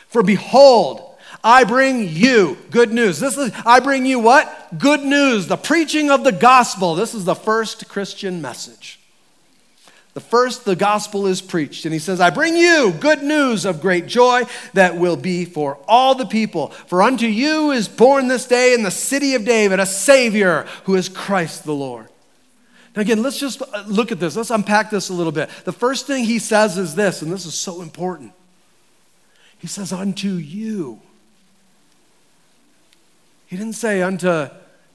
[0.09, 3.21] for behold, I bring you good news.
[3.21, 4.77] This is, I bring you what?
[4.77, 6.97] Good news, the preaching of the gospel.
[6.97, 9.00] This is the first Christian message.
[10.21, 11.87] The first, the gospel is preached.
[11.87, 14.43] And he says, I bring you good news of great joy
[14.75, 16.69] that will be for all the people.
[16.89, 20.95] For unto you is born this day in the city of David a Savior who
[20.95, 22.07] is Christ the Lord.
[22.95, 24.37] Now, again, let's just uh, look at this.
[24.37, 25.49] Let's unpack this a little bit.
[25.65, 28.33] The first thing he says is this, and this is so important.
[29.57, 31.01] He says, Unto you.
[33.47, 34.49] He didn't say unto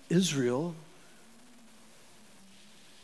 [0.07, 0.75] Israel.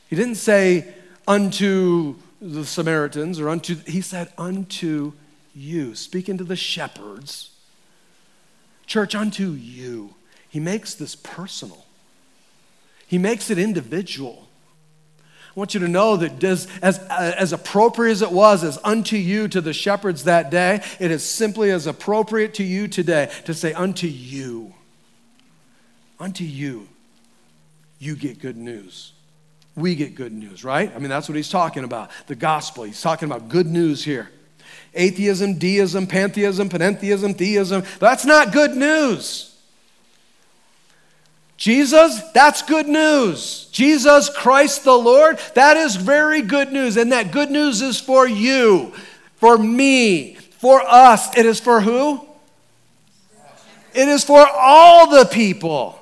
[0.08, 0.94] He didn't say
[1.28, 5.14] unto the Samaritans or unto, he said, unto
[5.54, 5.96] you.
[5.96, 7.52] Speaking to the shepherds,
[8.88, 10.16] church, unto you.
[10.50, 11.86] He makes this personal,
[13.08, 14.48] he makes it individual.
[15.20, 19.18] I want you to know that as, as, as appropriate as it was as unto
[19.18, 23.54] you to the shepherds that day, it is simply as appropriate to you today to
[23.54, 24.74] say, unto you.
[26.22, 26.88] Unto you,
[28.00, 29.12] you get good news.
[29.82, 30.92] We get good news, right?
[30.96, 32.12] I mean, that's what he's talking about.
[32.28, 32.84] The gospel.
[32.84, 34.30] He's talking about good news here.
[34.94, 37.84] Atheism, deism, pantheism, panentheism, theism.
[38.00, 39.48] That's not good news.
[41.58, 43.70] Jesus, that's good news.
[43.72, 46.98] Jesus Christ the Lord, that is very good news.
[46.98, 48.94] And that good news is for you,
[49.36, 51.38] for me, for us.
[51.38, 52.26] It is for who?
[53.94, 56.01] It is for all the people.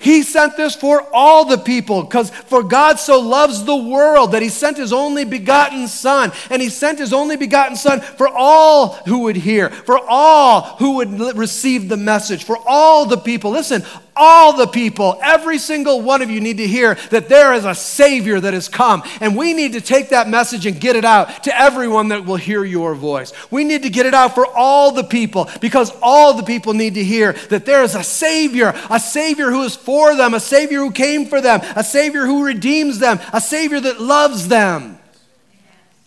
[0.00, 4.40] He sent this for all the people because for God so loves the world that
[4.40, 8.94] he sent his only begotten son and he sent his only begotten son for all
[9.06, 13.50] who would hear, for all who would receive the message, for all the people.
[13.50, 13.84] Listen,
[14.20, 17.74] all the people, every single one of you need to hear that there is a
[17.74, 19.02] Savior that has come.
[19.20, 22.36] And we need to take that message and get it out to everyone that will
[22.36, 23.32] hear your voice.
[23.50, 26.94] We need to get it out for all the people because all the people need
[26.94, 30.80] to hear that there is a Savior, a Savior who is for them, a Savior
[30.80, 34.98] who came for them, a Savior who redeems them, a Savior that loves them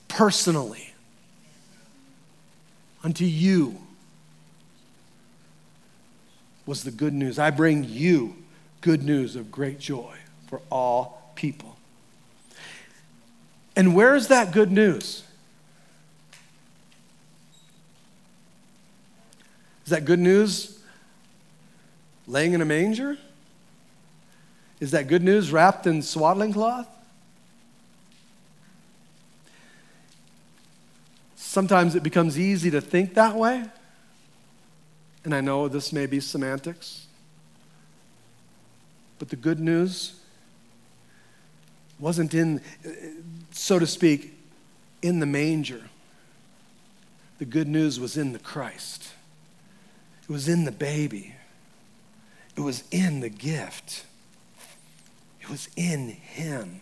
[0.07, 0.93] personally.
[3.03, 3.82] Unto you
[6.65, 7.39] was the good news.
[7.39, 8.35] I bring you
[8.81, 10.15] good news of great joy
[10.47, 11.77] for all people.
[13.75, 15.23] And where is that good news?
[19.85, 20.79] Is that good news
[22.27, 23.17] laying in a manger?
[24.79, 26.87] Is that good news wrapped in swaddling cloth?
[31.35, 33.65] Sometimes it becomes easy to think that way.
[35.25, 37.07] And I know this may be semantics,
[39.19, 40.19] but the good news
[41.97, 42.59] wasn't in,
[43.51, 44.37] so to speak,
[45.01, 45.81] in the manger.
[47.39, 49.13] The good news was in the Christ,
[50.23, 51.35] it was in the baby,
[52.57, 54.05] it was in the gift,
[55.41, 56.81] it was in Him.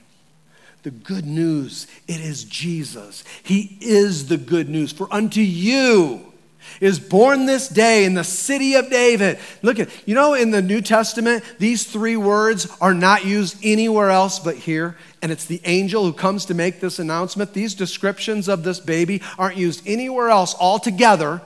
[0.84, 3.24] The good news, it is Jesus.
[3.44, 4.92] He is the good news.
[4.92, 6.31] For unto you,
[6.80, 9.40] is born this day in the city of David.
[9.62, 14.10] Look at, you know, in the New Testament, these three words are not used anywhere
[14.10, 14.98] else but here.
[15.22, 17.54] And it's the angel who comes to make this announcement.
[17.54, 21.42] These descriptions of this baby aren't used anywhere else altogether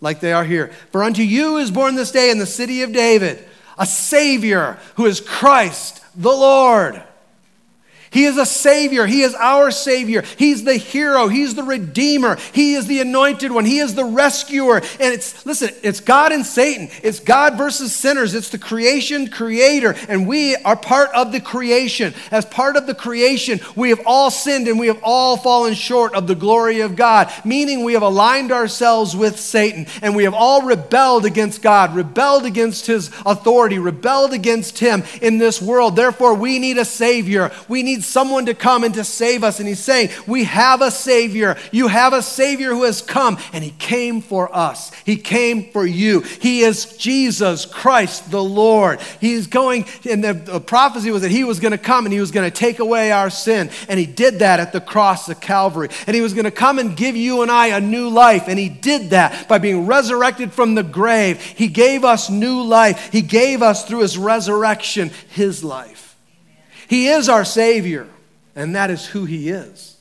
[0.00, 0.68] like they are here.
[0.92, 3.44] For unto you is born this day in the city of David
[3.78, 7.02] a Savior who is Christ the Lord.
[8.16, 9.04] He is a Savior.
[9.04, 10.22] He is our Savior.
[10.38, 11.28] He's the hero.
[11.28, 12.38] He's the Redeemer.
[12.54, 13.66] He is the anointed one.
[13.66, 14.76] He is the rescuer.
[14.78, 16.88] And it's, listen, it's God and Satan.
[17.02, 18.34] It's God versus sinners.
[18.34, 19.94] It's the creation creator.
[20.08, 22.14] And we are part of the creation.
[22.30, 26.14] As part of the creation, we have all sinned and we have all fallen short
[26.14, 30.32] of the glory of God, meaning we have aligned ourselves with Satan and we have
[30.32, 35.96] all rebelled against God, rebelled against his authority, rebelled against him in this world.
[35.96, 37.52] Therefore, we need a Savior.
[37.68, 39.58] We need someone to come and to save us.
[39.58, 41.56] And he's saying, We have a Savior.
[41.72, 44.92] You have a Savior who has come, and he came for us.
[45.04, 46.20] He came for you.
[46.20, 49.00] He is Jesus Christ the Lord.
[49.20, 52.20] He's going, and the, the prophecy was that he was going to come and he
[52.20, 53.70] was going to take away our sin.
[53.88, 55.88] And he did that at the cross of Calvary.
[56.06, 58.44] And he was going to come and give you and I a new life.
[58.48, 61.42] And he did that by being resurrected from the grave.
[61.42, 63.10] He gave us new life.
[63.12, 66.05] He gave us through his resurrection his life.
[66.88, 68.08] He is our Savior,
[68.54, 69.95] and that is who He is.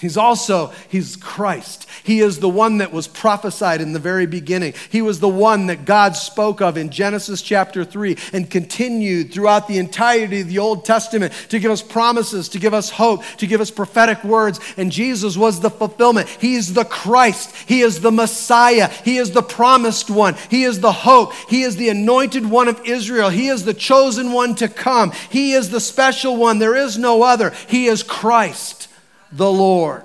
[0.00, 1.86] He's also, he's Christ.
[2.02, 4.74] He is the one that was prophesied in the very beginning.
[4.90, 9.68] He was the one that God spoke of in Genesis chapter 3 and continued throughout
[9.68, 13.46] the entirety of the Old Testament to give us promises, to give us hope, to
[13.46, 14.58] give us prophetic words.
[14.76, 16.28] And Jesus was the fulfillment.
[16.28, 17.54] He is the Christ.
[17.68, 18.88] He is the Messiah.
[19.04, 20.34] He is the promised one.
[20.50, 21.32] He is the hope.
[21.48, 23.30] He is the anointed one of Israel.
[23.30, 25.12] He is the chosen one to come.
[25.30, 26.58] He is the special one.
[26.58, 27.50] There is no other.
[27.68, 28.88] He is Christ
[29.32, 30.04] the Lord.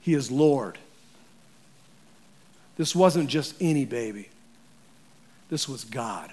[0.00, 0.78] He is Lord.
[2.76, 4.28] This wasn't just any baby,
[5.48, 6.32] this was God.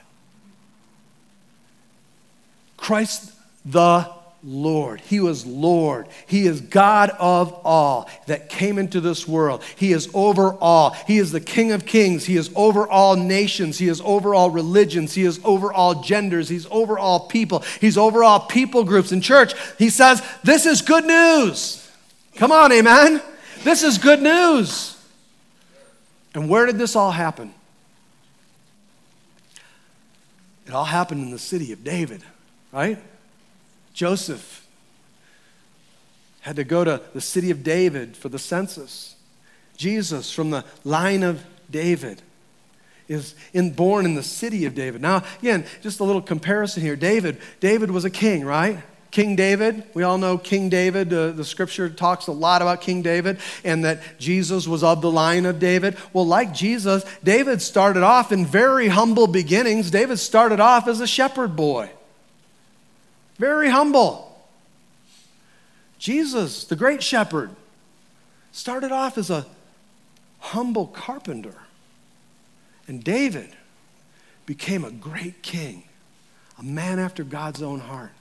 [2.77, 3.33] Christ
[3.65, 4.09] the
[4.43, 5.01] Lord.
[5.01, 6.07] He was Lord.
[6.25, 9.63] He is God of all that came into this world.
[9.75, 10.91] He is over all.
[11.07, 12.25] He is the King of kings.
[12.25, 13.77] He is over all nations.
[13.77, 15.13] He is over all religions.
[15.13, 16.47] He is over all genders.
[16.47, 17.63] He's over all people.
[17.81, 19.11] He's over all people groups.
[19.11, 21.85] In church, he says, This is good news.
[22.35, 23.21] Come on, amen.
[23.63, 24.97] This is good news.
[26.33, 27.53] And where did this all happen?
[30.65, 32.21] It all happened in the city of David.
[32.71, 32.99] right?
[33.99, 34.65] Joseph
[36.39, 39.17] had to go to the city of David for the census.
[39.75, 42.21] Jesus, from the line of David,
[43.09, 45.01] is in, born in the city of David.
[45.01, 46.95] Now, again, just a little comparison here.
[46.95, 48.79] David, David was a king, right?
[49.11, 51.11] King David, we all know King David.
[51.11, 55.11] Uh, the scripture talks a lot about King David and that Jesus was of the
[55.11, 55.97] line of David.
[56.13, 59.91] Well, like Jesus, David started off in very humble beginnings.
[59.91, 61.89] David started off as a shepherd boy,
[63.39, 64.25] very humble.
[65.97, 67.49] Jesus, the great shepherd,
[68.51, 69.45] started off as a
[70.39, 71.55] humble carpenter.
[72.87, 73.49] And David
[74.45, 75.83] became a great king,
[76.57, 78.11] a man after God's own heart.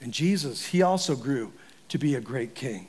[0.00, 1.52] And Jesus, he also grew
[1.88, 2.88] to be a great king.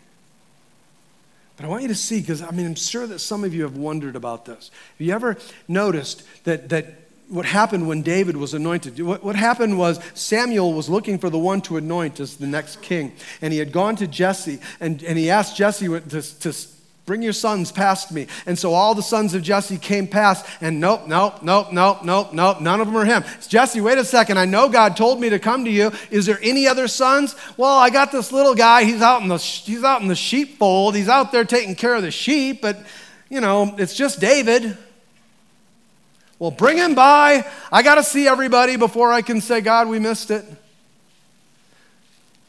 [1.55, 3.63] But I want you to see, because I mean, I'm sure that some of you
[3.63, 4.69] have wondered about this.
[4.97, 8.99] Have you ever noticed that, that what happened when David was anointed?
[8.99, 12.81] What, what happened was Samuel was looking for the one to anoint as the next
[12.81, 13.13] king.
[13.41, 16.53] And he had gone to Jesse, and, and he asked Jesse to, to
[17.07, 18.27] Bring your sons past me.
[18.45, 22.33] And so all the sons of Jesse came past, and nope, nope, nope, nope, nope,
[22.33, 23.23] nope, none of them are him.
[23.35, 24.37] It's Jesse, wait a second.
[24.37, 25.93] I know God told me to come to you.
[26.11, 27.33] Is there any other sons?
[27.55, 28.83] Well, I got this little guy.
[28.83, 30.97] He's out in the, he's out in the sheepfold.
[30.97, 32.77] He's out there taking care of the sheep, but,
[33.29, 34.77] you know, it's just David.
[36.39, 37.45] Well, bring him by.
[37.71, 40.45] I got to see everybody before I can say, God, we missed it.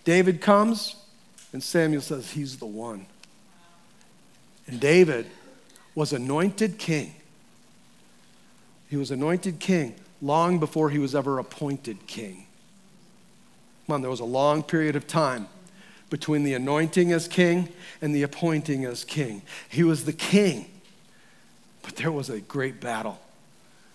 [0.04, 0.96] David comes,
[1.52, 3.06] and Samuel says, He's the one.
[4.66, 5.26] And David
[5.94, 7.14] was anointed king.
[8.88, 12.46] He was anointed king long before he was ever appointed king.
[13.86, 15.48] Come on, there was a long period of time
[16.10, 17.68] between the anointing as king
[18.00, 19.42] and the appointing as king.
[19.68, 20.70] He was the king,
[21.82, 23.18] but there was a great battle.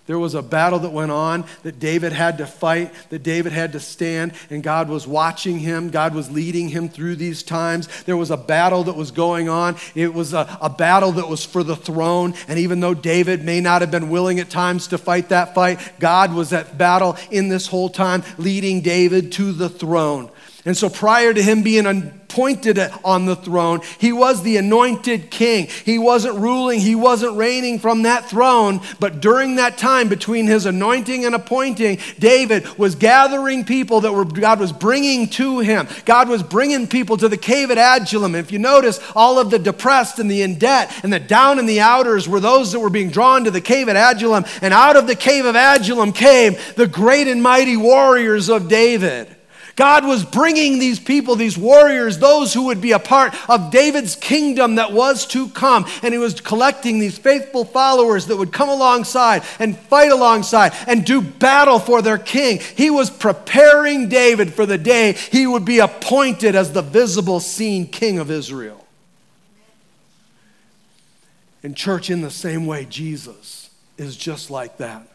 [0.05, 3.71] There was a battle that went on that David had to fight, that David had
[3.71, 5.91] to stand, and God was watching him.
[5.91, 7.87] God was leading him through these times.
[8.03, 9.77] There was a battle that was going on.
[9.95, 12.33] It was a, a, battle that was for the throne.
[12.49, 15.79] And even though David may not have been willing at times to fight that fight,
[15.99, 20.29] God was at battle in this whole time, leading David to the throne.
[20.65, 25.67] And so prior to him being appointed on the throne, he was the anointed king.
[25.83, 28.79] He wasn't ruling, he wasn't reigning from that throne.
[28.97, 34.23] But during that time between his anointing and appointing, David was gathering people that were,
[34.23, 35.85] God was bringing to him.
[36.05, 38.33] God was bringing people to the cave at Adullam.
[38.33, 41.65] If you notice, all of the depressed and the in debt and the down in
[41.65, 44.45] the outers were those that were being drawn to the cave at Adullam.
[44.61, 49.35] And out of the cave of Adullam came the great and mighty warriors of David.
[49.75, 54.15] God was bringing these people, these warriors, those who would be a part of David's
[54.15, 55.85] kingdom that was to come.
[56.03, 61.03] And he was collecting these faithful followers that would come alongside and fight alongside and
[61.03, 62.59] do battle for their king.
[62.75, 67.87] He was preparing David for the day he would be appointed as the visible, seen
[67.87, 68.85] king of Israel.
[71.63, 75.07] In church, in the same way, Jesus is just like that.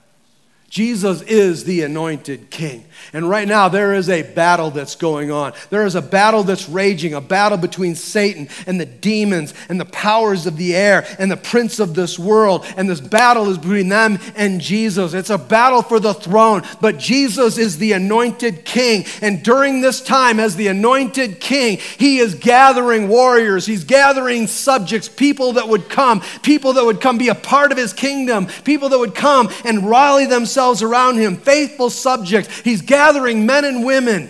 [0.69, 2.85] Jesus is the anointed king.
[3.15, 5.55] And right now, there is a battle that's going on.
[5.71, 9.87] There is a battle that's raging, a battle between Satan and the demons and the
[9.87, 12.67] powers of the air and the prince of this world.
[12.77, 15.15] And this battle is between them and Jesus.
[15.15, 19.07] It's a battle for the throne, but Jesus is the anointed king.
[19.23, 25.09] And during this time, as the anointed king, he is gathering warriors, he's gathering subjects,
[25.09, 28.91] people that would come, people that would come be a part of his kingdom, people
[28.91, 32.61] that would come and rally themselves themselves around him, faithful subjects.
[32.61, 34.29] He's gathering men and women.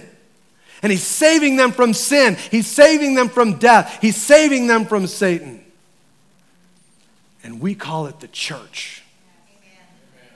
[0.83, 2.37] And he's saving them from sin.
[2.51, 3.99] He's saving them from death.
[4.03, 5.64] He's saving them from Satan.
[7.43, 9.03] And we call it the church.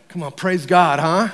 [0.09, 1.29] Come on, praise God, huh?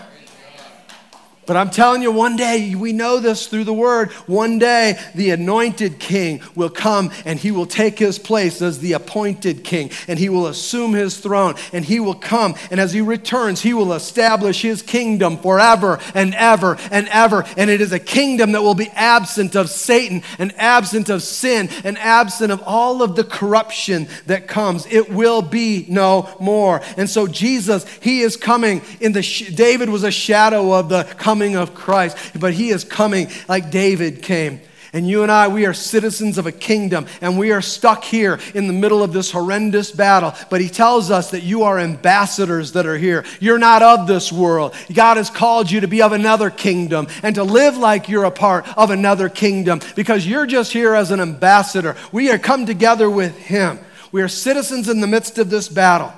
[1.49, 5.31] But I'm telling you, one day, we know this through the word, one day the
[5.31, 10.19] anointed king will come and he will take his place as the appointed king and
[10.19, 13.95] he will assume his throne and he will come and as he returns, he will
[13.95, 17.47] establish his kingdom forever and ever and ever.
[17.57, 21.71] And it is a kingdom that will be absent of Satan and absent of sin
[21.83, 24.85] and absent of all of the corruption that comes.
[24.85, 26.83] It will be no more.
[26.99, 29.23] And so Jesus, he is coming in the,
[29.55, 33.71] David was a shadow of the coming coming of Christ, but he is coming like
[33.71, 34.61] David came.
[34.93, 38.41] And you and I, we are citizens of a kingdom, and we are stuck here
[38.55, 40.35] in the middle of this horrendous battle.
[40.51, 43.25] But he tells us that you are ambassadors that are here.
[43.39, 44.75] You're not of this world.
[44.93, 48.33] God has called you to be of another kingdom and to live like you're a
[48.33, 51.95] part of another kingdom because you're just here as an ambassador.
[52.11, 53.79] We are come together with him.
[54.11, 56.13] We are citizens in the midst of this battle.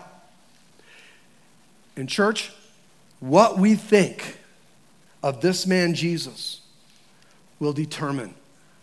[1.95, 2.53] In church,
[3.19, 4.39] what we think
[5.23, 6.61] of this man Jesus
[7.59, 8.35] will determine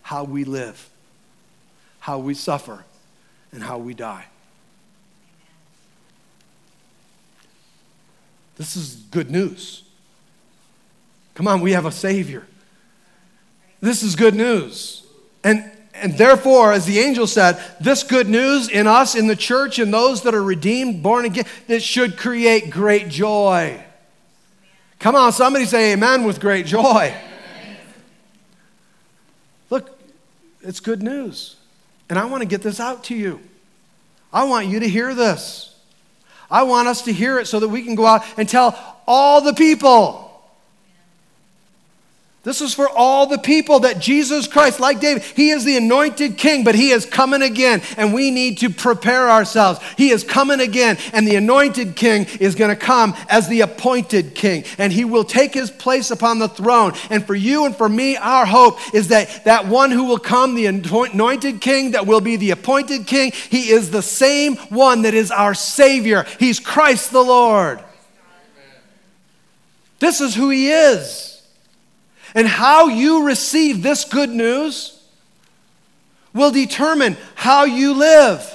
[0.02, 0.88] how we live,
[2.00, 2.84] how we suffer,
[3.52, 4.24] and how we die.
[8.56, 9.84] This is good news.
[11.34, 12.46] Come on, we have a Savior.
[13.80, 15.06] This is good news.
[15.44, 19.78] And, and therefore, as the angel said, this good news in us, in the church,
[19.78, 23.84] in those that are redeemed, born again, it should create great joy.
[24.98, 27.14] Come on, somebody say amen with great joy.
[29.70, 29.98] Look,
[30.62, 31.56] it's good news.
[32.08, 33.40] And I want to get this out to you.
[34.32, 35.76] I want you to hear this.
[36.50, 39.40] I want us to hear it so that we can go out and tell all
[39.40, 40.27] the people.
[42.48, 46.38] This is for all the people that Jesus Christ, like David, he is the anointed
[46.38, 49.80] king, but he is coming again, and we need to prepare ourselves.
[49.98, 54.34] He is coming again, and the anointed king is going to come as the appointed
[54.34, 56.94] king, and he will take his place upon the throne.
[57.10, 60.54] And for you and for me, our hope is that that one who will come,
[60.54, 65.12] the anointed king, that will be the appointed king, he is the same one that
[65.12, 66.24] is our Savior.
[66.40, 67.84] He's Christ the Lord.
[69.98, 71.37] This is who he is.
[72.34, 74.98] And how you receive this good news
[76.34, 78.54] will determine how you live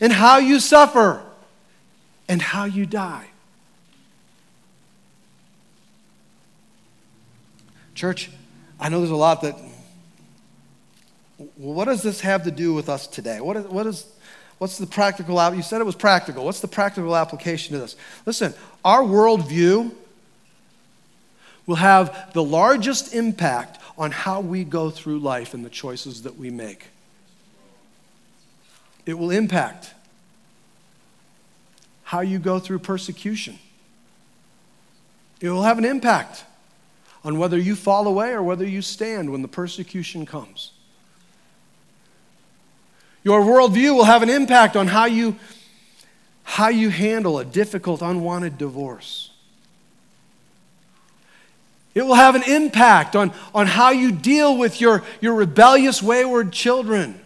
[0.00, 1.22] and how you suffer
[2.28, 3.26] and how you die.
[7.94, 8.30] Church,
[8.78, 9.56] I know there's a lot that.
[11.56, 13.40] what does this have to do with us today?
[13.40, 14.06] What is, what is,
[14.58, 15.54] what's the practical?
[15.54, 16.44] You said it was practical.
[16.44, 17.96] What's the practical application to this?
[18.26, 18.52] Listen,
[18.84, 19.94] our worldview
[21.66, 26.36] will have the largest impact on how we go through life and the choices that
[26.36, 26.88] we make.
[29.04, 29.94] It will impact
[32.04, 33.58] how you go through persecution.
[35.40, 36.44] It will have an impact
[37.24, 40.72] on whether you fall away or whether you stand when the persecution comes.
[43.24, 45.36] Your worldview will have an impact on how you,
[46.44, 49.30] how you handle a difficult, unwanted divorce.
[51.96, 56.52] It will have an impact on, on how you deal with your, your rebellious, wayward
[56.52, 57.18] children.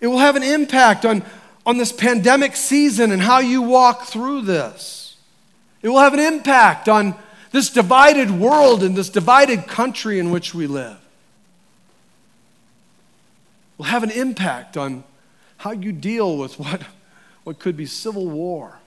[0.00, 1.22] It will have an impact on,
[1.64, 5.16] on this pandemic season and how you walk through this.
[5.80, 7.14] It will have an impact on
[7.52, 10.98] this divided world and this divided country in which we live.
[13.74, 15.04] It will have an impact on
[15.58, 16.82] how you deal with what,
[17.44, 18.80] what could be civil war.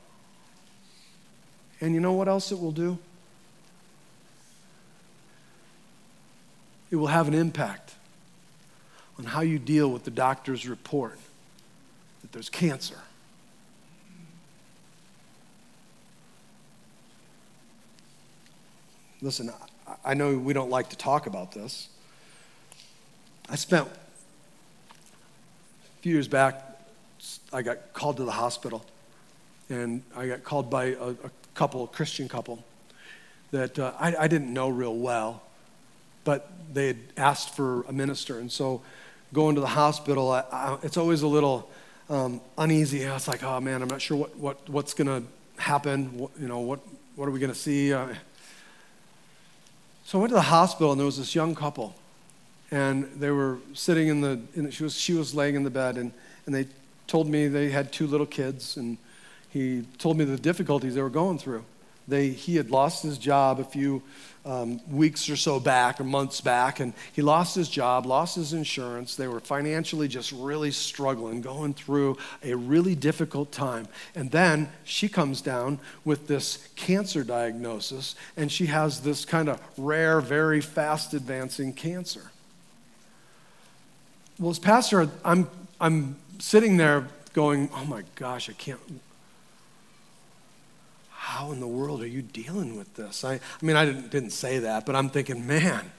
[1.79, 2.97] And you know what else it will do?
[6.95, 7.93] It will have an impact
[9.19, 11.19] on how you deal with the doctor's report
[12.21, 12.95] that there's cancer.
[19.21, 19.51] Listen,
[20.05, 21.89] I know we don't like to talk about this.
[23.49, 23.91] I spent a
[26.01, 26.79] few years back,
[27.51, 28.85] I got called to the hospital,
[29.69, 32.63] and I got called by a, a couple, a Christian couple,
[33.51, 35.41] that uh, I, I didn't know real well
[36.25, 38.39] but they had asked for a minister.
[38.39, 38.81] And so
[39.31, 41.69] going to the hospital, I, I, it's always a little
[42.09, 43.03] um, uneasy.
[43.03, 46.17] It's like, oh man, I'm not sure what, what, what's going to happen.
[46.17, 46.81] What, you know, what,
[47.15, 47.93] what are we going to see?
[47.93, 48.09] Uh,
[50.03, 51.95] so I went to the hospital, and there was this young couple.
[52.71, 55.97] And they were sitting in the, in, she, was, she was laying in the bed,
[55.97, 56.11] and,
[56.45, 56.67] and they
[57.07, 58.97] told me they had two little kids, and
[59.49, 61.63] he told me the difficulties they were going through.
[62.07, 64.03] They, he had lost his job a few
[64.45, 68.53] um, weeks or so back, or months back, and he lost his job, lost his
[68.53, 69.15] insurance.
[69.15, 73.87] They were financially just really struggling, going through a really difficult time.
[74.13, 79.59] And then she comes down with this cancer diagnosis, and she has this kind of
[79.77, 82.31] rare, very fast advancing cancer.
[84.37, 85.49] Well, as pastor, I'm,
[85.81, 88.79] I'm sitting there going, oh my gosh, I can't
[91.25, 93.25] how in the world are you dealing with this?
[93.25, 95.91] I, I mean, I didn't, didn't say that, but I'm thinking, man.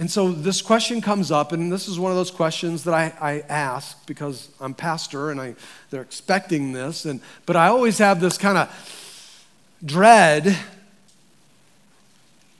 [0.00, 3.12] And so this question comes up, and this is one of those questions that I,
[3.20, 5.54] I ask because I'm pastor and I,
[5.90, 7.04] they're expecting this.
[7.04, 9.46] And, but I always have this kind of
[9.84, 10.56] dread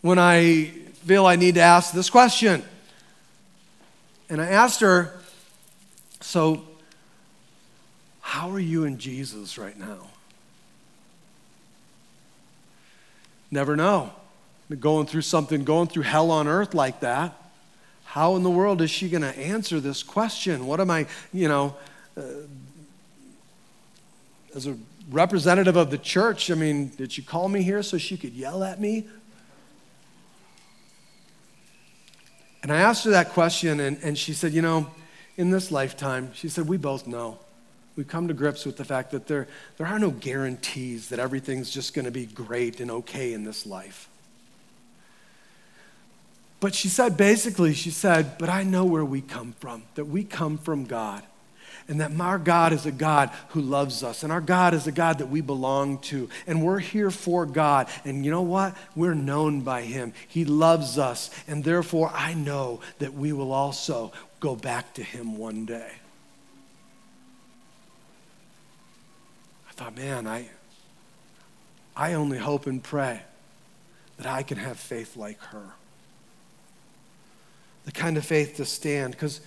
[0.02, 0.66] when I
[1.04, 2.62] feel I need to ask this question.
[4.30, 5.18] And I asked her,
[6.20, 6.62] So,
[8.32, 10.08] how are you in Jesus right now?
[13.50, 14.10] Never know.
[14.80, 17.34] Going through something, going through hell on earth like that.
[18.04, 20.66] How in the world is she going to answer this question?
[20.66, 21.76] What am I, you know?
[22.16, 22.22] Uh,
[24.54, 24.78] as a
[25.10, 28.64] representative of the church, I mean, did she call me here so she could yell
[28.64, 29.08] at me?
[32.62, 34.90] And I asked her that question, and, and she said, You know,
[35.36, 37.38] in this lifetime, she said, we both know.
[37.96, 41.70] We come to grips with the fact that there, there are no guarantees that everything's
[41.70, 44.08] just going to be great and okay in this life.
[46.60, 50.24] But she said, basically, she said, But I know where we come from, that we
[50.24, 51.22] come from God
[51.88, 54.92] and that our God is a God who loves us, and our God is a
[54.92, 57.88] God that we belong to, and we're here for God.
[58.04, 58.76] And you know what?
[58.94, 60.12] We're known by Him.
[60.28, 65.36] He loves us, and therefore I know that we will also go back to Him
[65.36, 65.92] one day.
[69.72, 70.50] I thought, man, I,
[71.96, 73.22] I only hope and pray
[74.18, 75.72] that I can have faith like her
[77.84, 79.12] the kind of faith to stand.
[79.12, 79.40] Because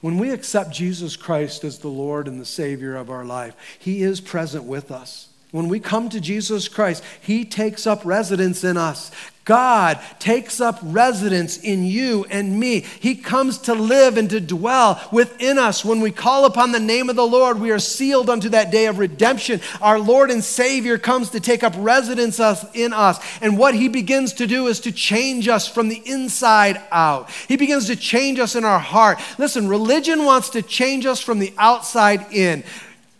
[0.00, 4.02] when we accept Jesus Christ as the Lord and the Savior of our life, He
[4.02, 5.28] is present with us.
[5.52, 9.10] When we come to Jesus Christ, He takes up residence in us.
[9.44, 12.80] God takes up residence in you and me.
[13.00, 15.84] He comes to live and to dwell within us.
[15.84, 18.86] When we call upon the name of the Lord, we are sealed unto that day
[18.86, 19.60] of redemption.
[19.82, 22.40] Our Lord and Savior comes to take up residence
[22.72, 23.22] in us.
[23.42, 27.28] And what He begins to do is to change us from the inside out.
[27.30, 29.20] He begins to change us in our heart.
[29.36, 32.64] Listen, religion wants to change us from the outside in.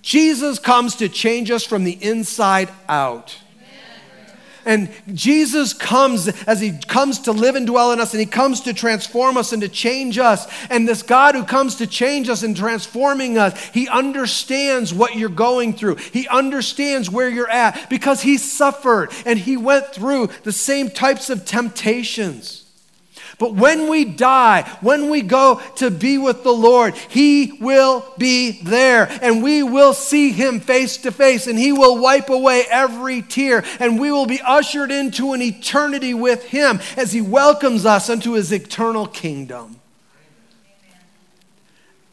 [0.02, 3.36] Jesus comes to change us from the inside out.
[4.64, 8.60] And Jesus comes as He comes to live and dwell in us, and He comes
[8.62, 10.46] to transform us and to change us.
[10.70, 15.28] And this God who comes to change us and transforming us, He understands what you're
[15.28, 15.96] going through.
[15.96, 21.28] He understands where you're at because He suffered and He went through the same types
[21.28, 22.61] of temptations.
[23.42, 28.62] But when we die, when we go to be with the Lord, He will be
[28.62, 33.20] there and we will see Him face to face and He will wipe away every
[33.20, 38.08] tear and we will be ushered into an eternity with Him as He welcomes us
[38.08, 39.80] into His eternal kingdom.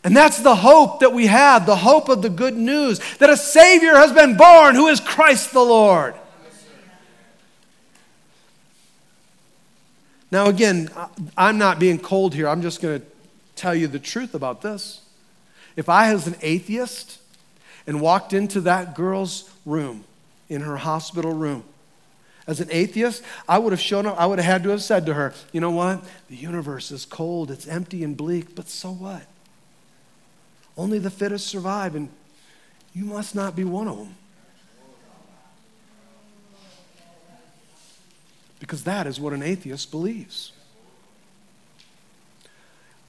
[0.04, 3.38] And that's the hope that we have, the hope of the good news that a
[3.38, 6.16] Savior has been born who is Christ the Lord.
[10.32, 10.90] Now, again,
[11.38, 12.48] I'm not being cold here.
[12.48, 13.06] I'm just going to
[13.56, 15.02] tell you the truth about this.
[15.76, 17.20] If I was an atheist
[17.88, 20.04] and walked into that girl's room,
[20.50, 21.64] in her hospital room,
[22.48, 25.06] as an atheist, I would have shown up, I would have had to have said
[25.06, 26.04] to her, you know what?
[26.30, 29.22] The universe is cold, it's empty and bleak, but so what?
[30.76, 32.10] Only the fittest survive, and
[32.94, 34.16] you must not be one of them.
[38.60, 40.52] Because that is what an atheist believes.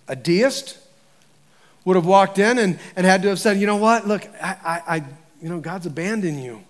[0.08, 0.78] A deist
[1.84, 4.56] would have walked in and, and had to have said, you know what, look, I,
[4.64, 5.04] I, I
[5.42, 6.62] you know, God's abandoned you.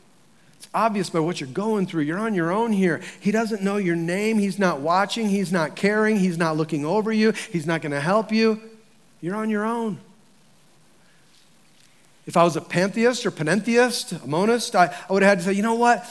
[0.58, 2.02] It's obvious by what you're going through.
[2.02, 3.00] You're on your own here.
[3.20, 4.38] He doesn't know your name.
[4.38, 5.28] He's not watching.
[5.28, 6.18] He's not caring.
[6.18, 7.32] He's not looking over you.
[7.50, 8.60] He's not going to help you.
[9.20, 9.98] You're on your own.
[12.26, 15.44] If I was a pantheist or panentheist, a monist, I, I would have had to
[15.46, 16.06] say, you know what?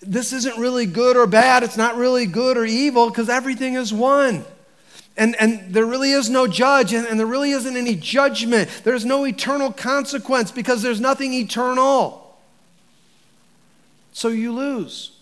[0.00, 1.62] This isn't really good or bad.
[1.62, 4.44] It's not really good or evil because everything is one.
[5.16, 8.70] And, and there really is no judge, and, and there really isn't any judgment.
[8.84, 12.38] There's no eternal consequence because there's nothing eternal.
[14.12, 15.18] So you lose.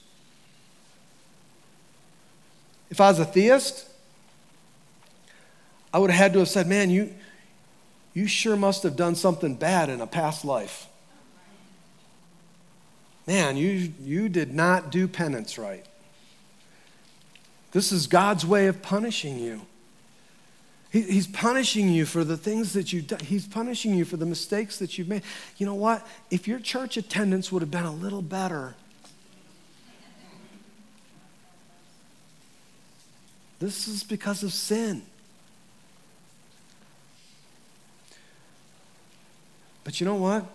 [2.91, 3.89] If I was a theist,
[5.95, 7.15] I would have had to have said, Man, you,
[8.13, 10.89] you sure must have done something bad in a past life
[13.27, 15.85] man, you, you did not do penance right.
[17.73, 19.63] This is God's way of punishing you.
[20.91, 23.21] He, he's punishing you for the things that you've done.
[23.21, 25.23] He's punishing you for the mistakes that you've made.
[25.59, 26.07] You know what?
[26.31, 28.77] If your church attendance would have been a little better,
[33.59, 35.03] this is because of sin.
[39.85, 40.47] But you know what?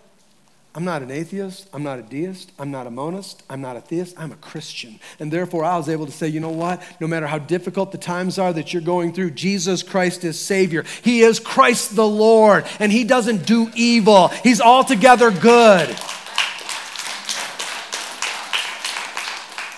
[0.73, 1.67] I'm not an atheist.
[1.73, 2.53] I'm not a deist.
[2.57, 3.43] I'm not a monist.
[3.49, 4.15] I'm not a theist.
[4.17, 5.01] I'm a Christian.
[5.19, 6.81] And therefore, I was able to say, you know what?
[7.01, 10.85] No matter how difficult the times are that you're going through, Jesus Christ is Savior.
[11.01, 15.93] He is Christ the Lord, and He doesn't do evil, He's altogether good.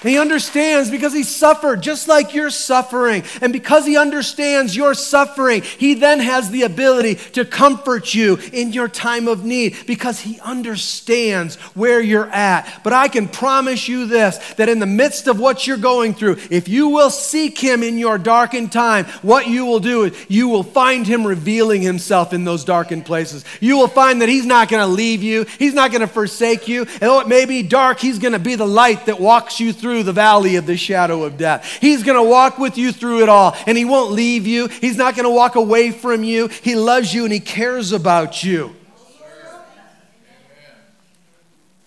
[0.04, 3.24] And he understands because he suffered just like you're suffering.
[3.42, 8.74] And because he understands your suffering, he then has the ability to comfort you in
[8.74, 12.82] your time of need because he understands where you're at.
[12.84, 16.38] But I can promise you this that in the midst of what you're going through,
[16.50, 20.50] if you will seek him in your darkened time, what you will do is you
[20.50, 23.46] will find him revealing himself in those darkened places.
[23.62, 26.68] You will find that he's not going to leave you, he's not going to forsake
[26.68, 26.82] you.
[26.82, 29.72] And though it may be dark, he's going to be the light that walks you
[29.72, 31.78] through the valley of the shadow of death.
[31.80, 34.68] He's going to walk with you through it all, and He won't leave you.
[34.68, 36.48] He's not going to walk away from you.
[36.48, 38.76] He loves you and He cares about you.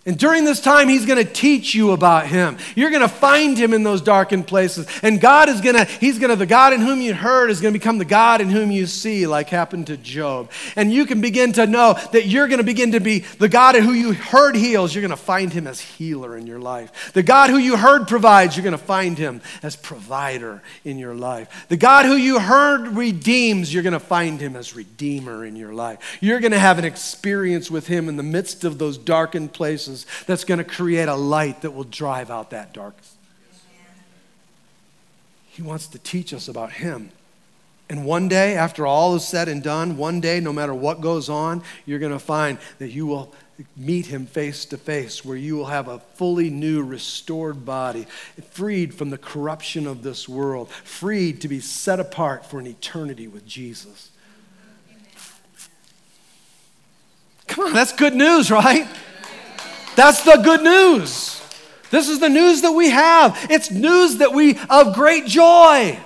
[0.07, 2.59] And during this time, he's going to teach you about him.
[2.77, 4.87] You're going to find him in those darkened places.
[5.03, 7.61] And God is going to, he's going to, the God in whom you heard is
[7.61, 10.53] going to become the God in whom you see, like happened to Job.
[10.77, 13.75] And you can begin to know that you're going to begin to be the God
[13.75, 14.95] who you heard heals.
[14.95, 17.13] You're going to find him as healer in your life.
[17.13, 21.17] The God who you heard provides, you're going to find him as provider in your
[21.17, 21.67] life.
[21.67, 25.75] The God who you heard redeems, you're going to find him as redeemer in your
[25.75, 26.19] life.
[26.21, 29.96] You're going to have an experience with him in the midst of those darkened places
[30.27, 33.15] that's going to create a light that will drive out that darkness.
[35.49, 37.11] He wants to teach us about Him.
[37.89, 41.29] And one day, after all is said and done, one day, no matter what goes
[41.29, 43.33] on, you're going to find that you will
[43.77, 48.07] meet him face to face, where you will have a fully new, restored body,
[48.51, 53.29] freed from the corruption of this world, freed to be set apart for an eternity
[53.29, 54.11] with Jesus.
[57.47, 58.87] Come on, that's good news, right?
[59.97, 61.43] That's the good news.
[61.91, 63.47] This is the news that we have.
[63.51, 65.99] It's news that we of great joy.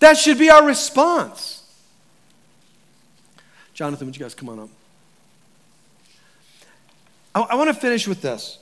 [0.00, 1.62] That should be our response.
[3.72, 4.68] Jonathan, would you guys come on up?
[7.34, 8.58] I, I want to finish with this.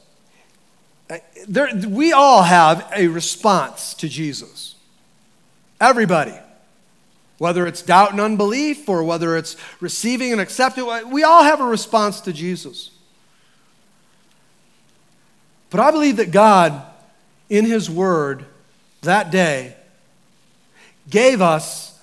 [1.49, 4.77] There, we all have a response to Jesus.
[5.81, 6.35] Everybody.
[7.39, 11.65] Whether it's doubt and unbelief or whether it's receiving and accepting, we all have a
[11.65, 12.91] response to Jesus.
[15.71, 16.83] But I believe that God,
[17.49, 18.45] in His Word
[19.03, 19.75] that day,
[21.09, 21.99] gave us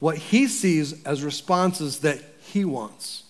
[0.00, 3.24] what He sees as responses that He wants.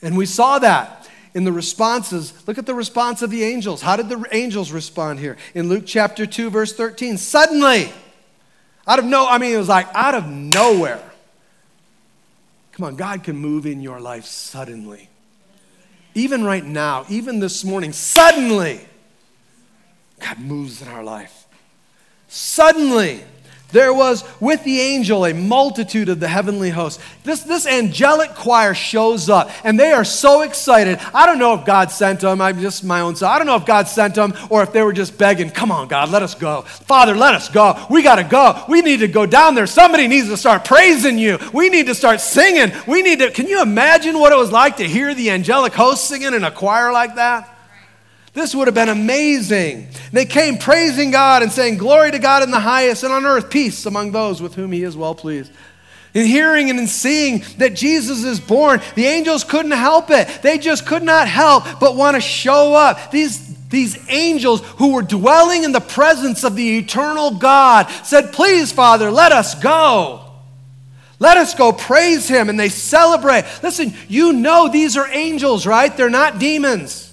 [0.00, 2.32] And we saw that in the responses.
[2.46, 3.82] Look at the response of the angels.
[3.82, 5.36] How did the angels respond here?
[5.54, 7.18] In Luke chapter 2, verse 13.
[7.18, 7.92] Suddenly,
[8.86, 11.02] out of no, I mean, it was like out of nowhere.
[12.72, 15.08] Come on, God can move in your life suddenly
[16.14, 18.80] even right now, even this morning, suddenly,
[20.20, 21.46] God moves in our life.
[22.28, 23.22] Suddenly,
[23.70, 27.02] there was with the angel a multitude of the heavenly hosts.
[27.22, 30.98] This, this angelic choir shows up and they are so excited.
[31.12, 32.40] I don't know if God sent them.
[32.40, 33.30] I'm just my own self.
[33.30, 35.86] I don't know if God sent them or if they were just begging, come on,
[35.88, 36.62] God, let us go.
[36.62, 37.86] Father, let us go.
[37.90, 38.64] We got to go.
[38.68, 39.66] We need to go down there.
[39.66, 41.38] Somebody needs to start praising you.
[41.52, 42.72] We need to start singing.
[42.86, 43.30] We need to.
[43.30, 46.50] Can you imagine what it was like to hear the angelic hosts singing in a
[46.50, 47.57] choir like that?
[48.38, 49.88] This would have been amazing.
[50.12, 53.50] They came praising God and saying, Glory to God in the highest, and on earth
[53.50, 55.50] peace among those with whom He is well pleased.
[56.14, 60.28] In hearing and in seeing that Jesus is born, the angels couldn't help it.
[60.42, 63.10] They just could not help but want to show up.
[63.10, 68.70] These, these angels who were dwelling in the presence of the eternal God said, Please,
[68.70, 70.24] Father, let us go.
[71.18, 72.48] Let us go praise Him.
[72.48, 73.44] And they celebrate.
[73.64, 75.94] Listen, you know these are angels, right?
[75.96, 77.07] They're not demons.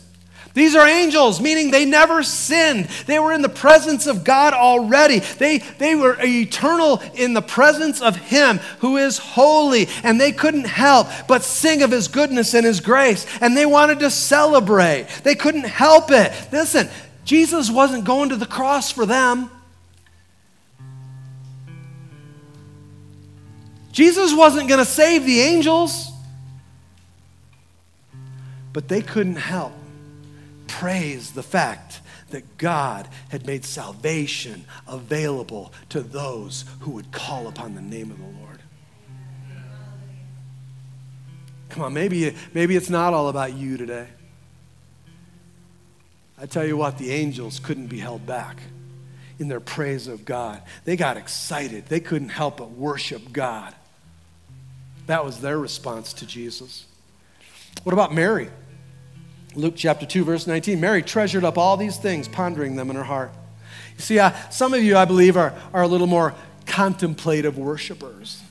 [0.56, 2.86] These are angels, meaning they never sinned.
[3.08, 5.20] They were in the presence of God already.
[5.20, 10.66] They, they were eternal in the presence of Him who is holy, and they couldn't
[10.66, 15.08] help but sing of His goodness and His grace, and they wanted to celebrate.
[15.24, 16.32] They couldn't help it.
[16.53, 16.89] Listen,
[17.26, 19.51] Jesus wasn't going to the cross for them.
[23.91, 26.14] Jesus wasn't going to save the angels,
[28.72, 29.74] but they couldn't help
[30.80, 32.02] praise the fact
[32.32, 38.18] that God had made salvation available to those who would call upon the name of
[38.18, 38.60] the Lord.
[41.70, 44.08] Come on, maybe, maybe it's not all about you today.
[46.38, 48.58] I tell you what, the angels couldn't be held back
[49.40, 50.62] in their praise of God.
[50.84, 51.86] They got excited.
[51.88, 53.74] They couldn't help but worship God.
[55.08, 56.86] That was their response to Jesus.
[57.84, 58.50] What about Mary?
[59.56, 60.80] Luke chapter 2, verse 19.
[60.80, 63.32] Mary treasured up all these things, pondering them in her heart.
[63.95, 66.36] You see, uh, some of you, I believe, are, are a little more
[66.66, 68.41] contemplative worshipers.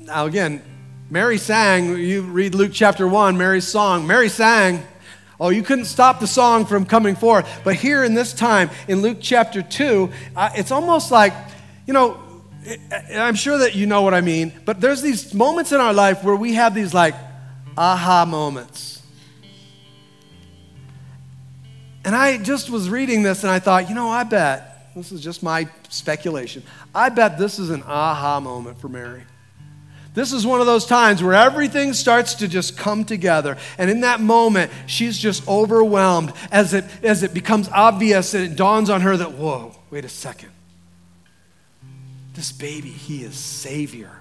[0.00, 0.62] Now, again,
[1.08, 4.06] Mary sang, you read Luke chapter 1, Mary's song.
[4.06, 4.84] Mary sang.
[5.38, 7.48] Oh, you couldn't stop the song from coming forth.
[7.62, 11.32] But here in this time, in Luke chapter 2, uh, it's almost like,
[11.86, 12.20] you know,
[13.12, 16.22] I'm sure that you know what I mean, but there's these moments in our life
[16.22, 17.14] where we have these like
[17.76, 19.02] aha moments.
[22.04, 25.20] And I just was reading this and I thought, you know, I bet, this is
[25.20, 26.62] just my speculation,
[26.94, 29.22] I bet this is an aha moment for Mary.
[30.14, 33.56] This is one of those times where everything starts to just come together.
[33.78, 38.56] And in that moment, she's just overwhelmed as it, as it becomes obvious and it
[38.56, 40.51] dawns on her that, whoa, wait a second.
[42.34, 44.18] This baby, he is Savior.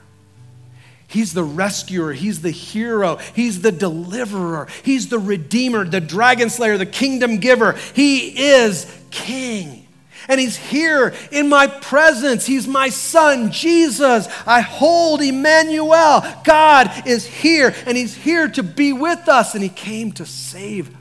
[1.07, 2.14] He's the rescuer.
[2.14, 3.18] He's the hero.
[3.36, 4.68] He's the deliverer.
[4.84, 7.74] He's the redeemer, the dragon slayer, the kingdom giver.
[7.93, 9.88] He is king.
[10.30, 12.45] And he's here in my presence.
[12.45, 14.28] He's my son, Jesus.
[14.45, 16.24] I hold Emmanuel.
[16.45, 20.95] God is here, and he's here to be with us, and he came to save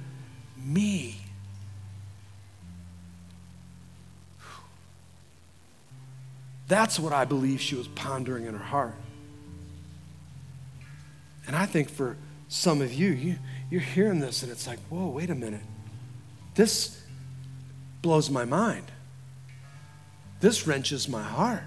[0.57, 1.20] me.
[6.71, 8.95] That's what I believe she was pondering in her heart.
[11.49, 12.17] And I think for
[12.49, 13.37] some of you, you
[13.71, 15.65] you're hearing this and it's like, whoa, wait a minute.
[16.55, 17.03] This
[18.03, 18.85] blows my mind.
[20.39, 21.65] This wrenches my heart.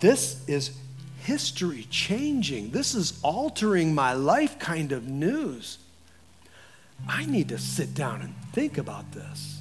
[0.00, 0.76] This is
[1.22, 2.70] history changing.
[2.70, 5.78] This is altering my life kind of news.
[7.08, 9.51] I need to sit down and think about this.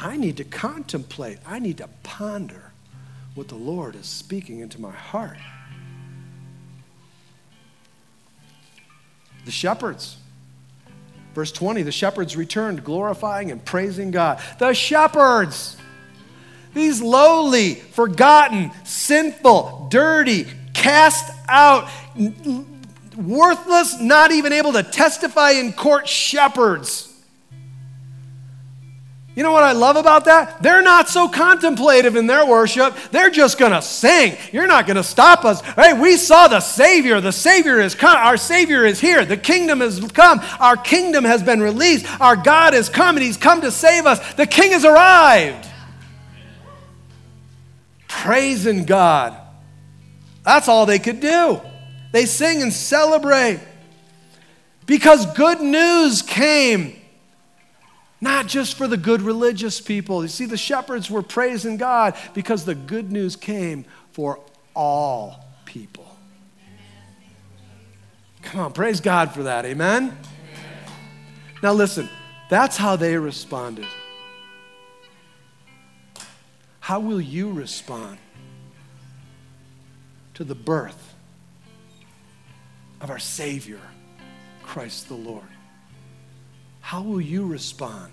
[0.00, 2.72] I need to contemplate, I need to ponder
[3.34, 5.36] what the Lord is speaking into my heart.
[9.44, 10.16] The shepherds.
[11.34, 14.40] Verse 20 the shepherds returned, glorifying and praising God.
[14.58, 15.76] The shepherds,
[16.72, 21.90] these lowly, forgotten, sinful, dirty, cast out,
[23.16, 27.09] worthless, not even able to testify in court shepherds
[29.36, 30.60] you know what I love about that?
[30.60, 32.96] They're not so contemplative in their worship.
[33.12, 34.36] They're just going to sing.
[34.52, 35.60] You're not going to stop us.
[35.60, 37.20] Hey, we saw the Savior.
[37.20, 38.16] The Savior is come.
[38.16, 39.24] Our Savior is here.
[39.24, 40.40] The kingdom has come.
[40.58, 42.06] Our kingdom has been released.
[42.20, 44.34] Our God has come and He's come to save us.
[44.34, 45.68] The King has arrived.
[48.08, 49.36] Praising God.
[50.42, 51.60] That's all they could do.
[52.10, 53.60] They sing and celebrate
[54.86, 56.99] because good news came
[58.20, 60.22] not just for the good religious people.
[60.22, 64.40] You see, the shepherds were praising God because the good news came for
[64.74, 66.06] all people.
[68.42, 69.64] Come on, praise God for that.
[69.64, 70.16] Amen?
[71.62, 72.08] Now, listen,
[72.48, 73.86] that's how they responded.
[76.80, 78.18] How will you respond
[80.34, 81.14] to the birth
[83.00, 83.80] of our Savior,
[84.62, 85.44] Christ the Lord?
[86.90, 88.10] How will you respond?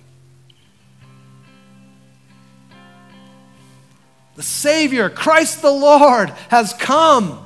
[4.35, 7.43] The Savior, Christ the Lord, has come.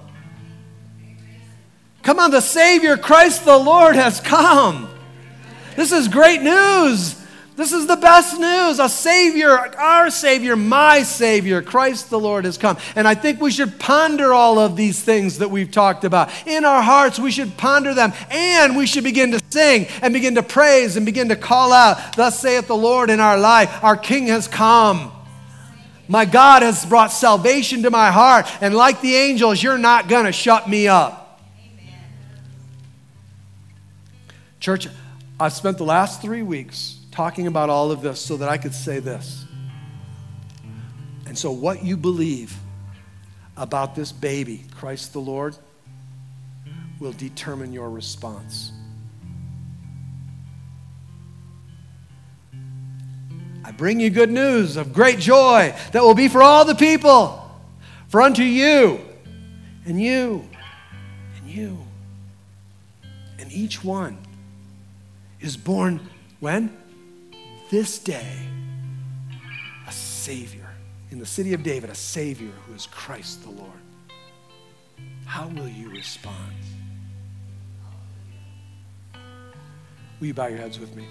[2.04, 4.90] Come on, the Savior, Christ the Lord, has come.
[5.78, 7.16] This is great news.
[7.62, 8.80] This is the best news.
[8.80, 12.76] A Savior, our Savior, my Savior, Christ the Lord has come.
[12.96, 16.32] And I think we should ponder all of these things that we've talked about.
[16.48, 18.14] In our hearts, we should ponder them.
[18.32, 22.16] And we should begin to sing and begin to praise and begin to call out,
[22.16, 25.12] Thus saith the Lord in our life, our King has come.
[26.08, 28.48] My God has brought salvation to my heart.
[28.64, 31.40] And like the angels, you're not going to shut me up.
[31.60, 31.94] Amen.
[34.60, 34.88] Church,
[35.40, 38.74] I've spent the last three weeks talking about all of this so that I could
[38.74, 39.46] say this.
[41.26, 42.56] And so, what you believe
[43.56, 45.56] about this baby, Christ the Lord,
[47.00, 48.72] will determine your response.
[53.64, 57.38] I bring you good news of great joy that will be for all the people.
[58.08, 59.00] For unto you,
[59.86, 60.48] and you,
[61.38, 61.78] and you,
[63.40, 64.18] and each one
[65.40, 66.02] is born
[66.42, 66.76] when?
[67.72, 68.36] This day
[69.88, 70.68] a Savior.
[71.10, 73.72] In the city of David, a Savior who is Christ the Lord.
[75.26, 76.54] How will you respond?
[80.20, 81.06] Will you bow your heads with me?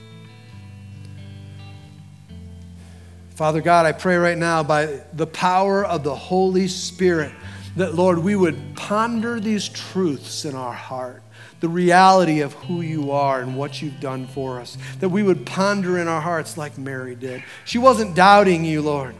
[3.31, 7.33] Father God, I pray right now by the power of the Holy Spirit
[7.77, 11.23] that, Lord, we would ponder these truths in our heart
[11.61, 15.47] the reality of who you are and what you've done for us, that we would
[15.47, 17.43] ponder in our hearts like Mary did.
[17.65, 19.15] She wasn't doubting you, Lord,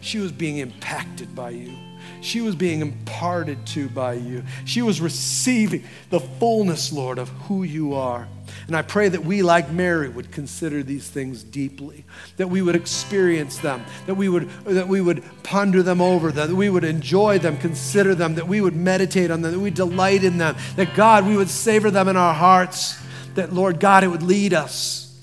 [0.00, 1.72] she was being impacted by you.
[2.20, 4.42] She was being imparted to by you.
[4.64, 8.28] She was receiving the fullness, Lord, of who you are.
[8.66, 12.04] And I pray that we, like Mary, would consider these things deeply,
[12.36, 16.50] that we would experience them, that we would, that we would ponder them over, that
[16.50, 20.24] we would enjoy them, consider them, that we would meditate on them, that we delight
[20.24, 23.00] in them, that God, we would savor them in our hearts,
[23.34, 25.16] that Lord God, it would lead us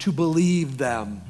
[0.00, 1.22] to believe them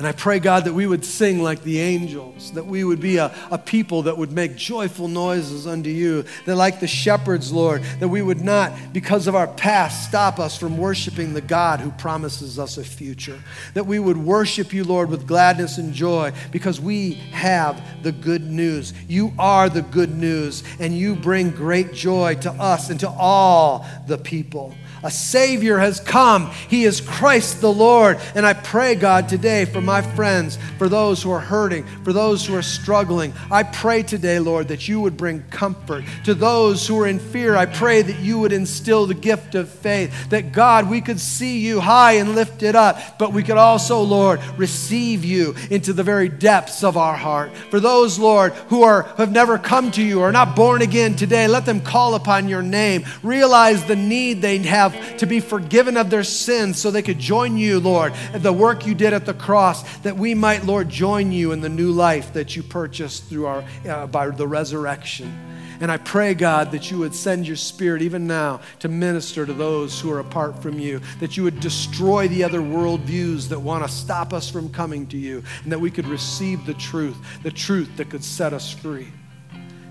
[0.00, 3.18] and I pray, God, that we would sing like the angels, that we would be
[3.18, 7.82] a, a people that would make joyful noises unto you, that like the shepherds, Lord,
[7.98, 11.90] that we would not, because of our past, stop us from worshiping the God who
[11.90, 13.38] promises us a future.
[13.74, 18.50] That we would worship you, Lord, with gladness and joy because we have the good
[18.50, 18.94] news.
[19.06, 23.84] You are the good news, and you bring great joy to us and to all
[24.06, 24.74] the people.
[25.02, 26.50] A Savior has come.
[26.68, 28.18] He is Christ the Lord.
[28.34, 32.46] And I pray, God, today for my friends, for those who are hurting, for those
[32.46, 33.32] who are struggling.
[33.50, 36.04] I pray today, Lord, that you would bring comfort.
[36.24, 39.68] To those who are in fear, I pray that you would instill the gift of
[39.68, 40.30] faith.
[40.30, 44.40] That, God, we could see you high and lifted up, but we could also, Lord,
[44.56, 47.54] receive you into the very depths of our heart.
[47.70, 51.16] For those, Lord, who are who have never come to you or not born again
[51.16, 53.04] today, let them call upon your name.
[53.22, 57.18] Realize the need they have have to be forgiven of their sins so they could
[57.18, 60.88] join you, Lord, at the work you did at the cross, that we might, Lord,
[60.88, 65.46] join you in the new life that you purchased through our, uh, by the resurrection.
[65.80, 69.52] And I pray, God, that you would send your spirit even now to minister to
[69.54, 73.82] those who are apart from you, that you would destroy the other worldviews that want
[73.82, 77.50] to stop us from coming to you, and that we could receive the truth, the
[77.50, 79.08] truth that could set us free.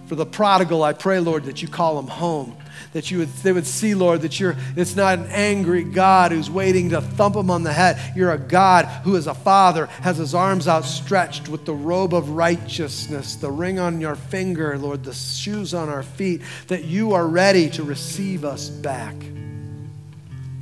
[0.10, 2.58] For the prodigal, I pray, Lord, that you call him home
[2.94, 6.50] that you would, they would see, Lord, that you're, it's not an angry God who's
[6.50, 8.00] waiting to thump them on the head.
[8.16, 12.32] You're a God who is a father, has his arms outstretched with the robe of
[12.32, 17.28] righteousness, the ring on your finger, Lord, the shoes on our feet, that you are
[17.28, 19.16] ready to receive us back.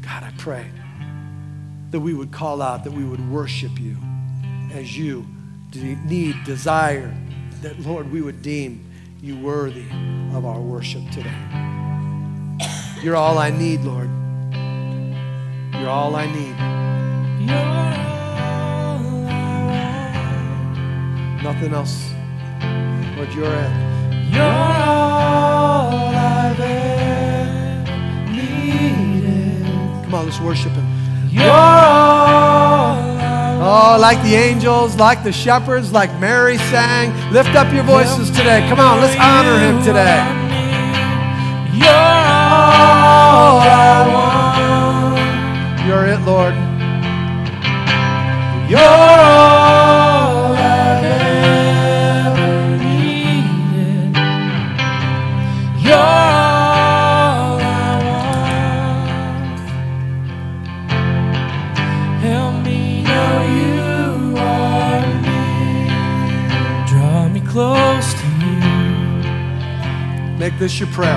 [0.01, 0.65] God, I pray
[1.91, 3.95] that we would call out, that we would worship you
[4.73, 5.25] as you
[5.73, 7.15] need, desire,
[7.61, 8.86] that, Lord, we would deem
[9.21, 9.87] you worthy
[10.33, 11.33] of our worship today.
[13.01, 14.09] You're all I need, Lord.
[15.73, 16.55] You're all I need.
[21.43, 22.11] Nothing else.
[23.15, 23.71] Lord, you're it.
[24.31, 27.91] You're all I've ever
[28.31, 29.63] needed.
[30.03, 30.85] Come on, let's worship Him.
[31.31, 33.06] You're all
[33.59, 37.11] Oh, like the angels, like the shepherds, like Mary sang.
[37.33, 38.65] Lift up your voices today.
[38.69, 40.47] Come on, let's honor Him today.
[70.79, 71.16] Your prayer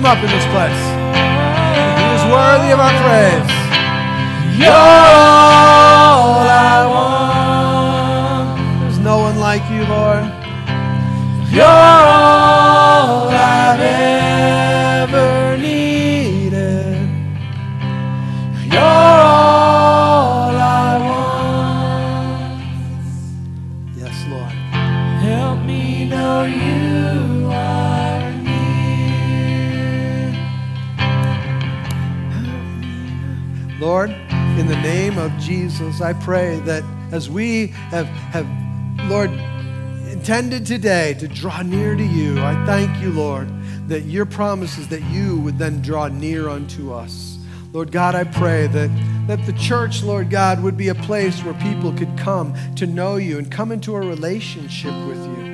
[0.00, 0.69] him up in this place.
[37.50, 38.46] We have, have
[39.10, 39.30] Lord,
[40.08, 42.40] intended today to draw near to you.
[42.40, 43.48] I thank you, Lord,
[43.88, 47.38] that your promises that you would then draw near unto us.
[47.72, 48.88] Lord God, I pray that,
[49.26, 53.16] that the church, Lord God, would be a place where people could come to know
[53.16, 55.44] you and come into a relationship with you.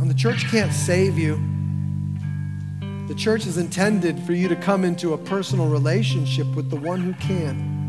[0.00, 1.40] And the church can't save you.
[3.08, 7.00] The church is intended for you to come into a personal relationship with the one
[7.00, 7.79] who can.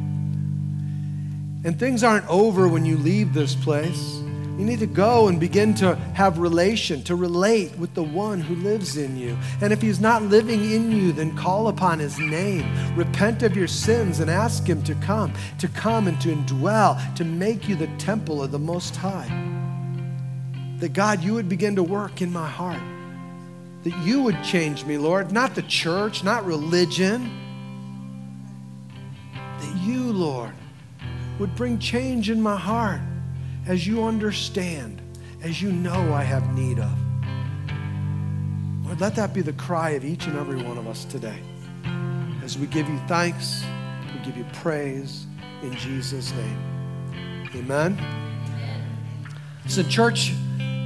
[1.63, 4.21] And things aren't over when you leave this place.
[4.61, 8.55] You need to go and begin to have relation, to relate with the one who
[8.55, 9.37] lives in you.
[9.59, 12.65] And if he's not living in you, then call upon his name.
[12.95, 17.23] Repent of your sins and ask him to come, to come and to indwell, to
[17.23, 19.29] make you the temple of the Most High.
[20.79, 22.81] That God, you would begin to work in my heart.
[23.83, 27.31] That you would change me, Lord, not the church, not religion.
[29.33, 30.53] That you, Lord,
[31.39, 33.01] would bring change in my heart
[33.67, 35.01] as you understand,
[35.41, 36.91] as you know I have need of.
[38.85, 41.39] Lord, let that be the cry of each and every one of us today.
[42.43, 43.63] As we give you thanks,
[44.13, 45.25] we give you praise
[45.61, 47.49] in Jesus' name.
[47.55, 47.97] Amen.
[49.67, 50.33] So, church,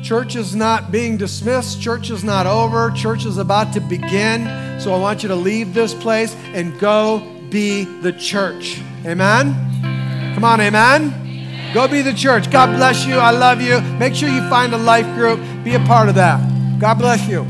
[0.03, 1.81] church is not being dismissed.
[1.81, 2.91] Church is not over.
[2.91, 4.79] Church is about to begin.
[4.79, 7.19] So, I want you to leave this place and go
[7.49, 8.81] be the church.
[9.05, 9.74] Amen.
[10.35, 11.71] Come on, amen.
[11.73, 12.51] Go be the church.
[12.51, 13.15] God bless you.
[13.15, 13.79] I love you.
[13.97, 15.39] Make sure you find a life group.
[15.63, 16.39] Be a part of that.
[16.77, 17.47] God bless you.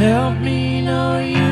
[0.00, 1.49] Help me know you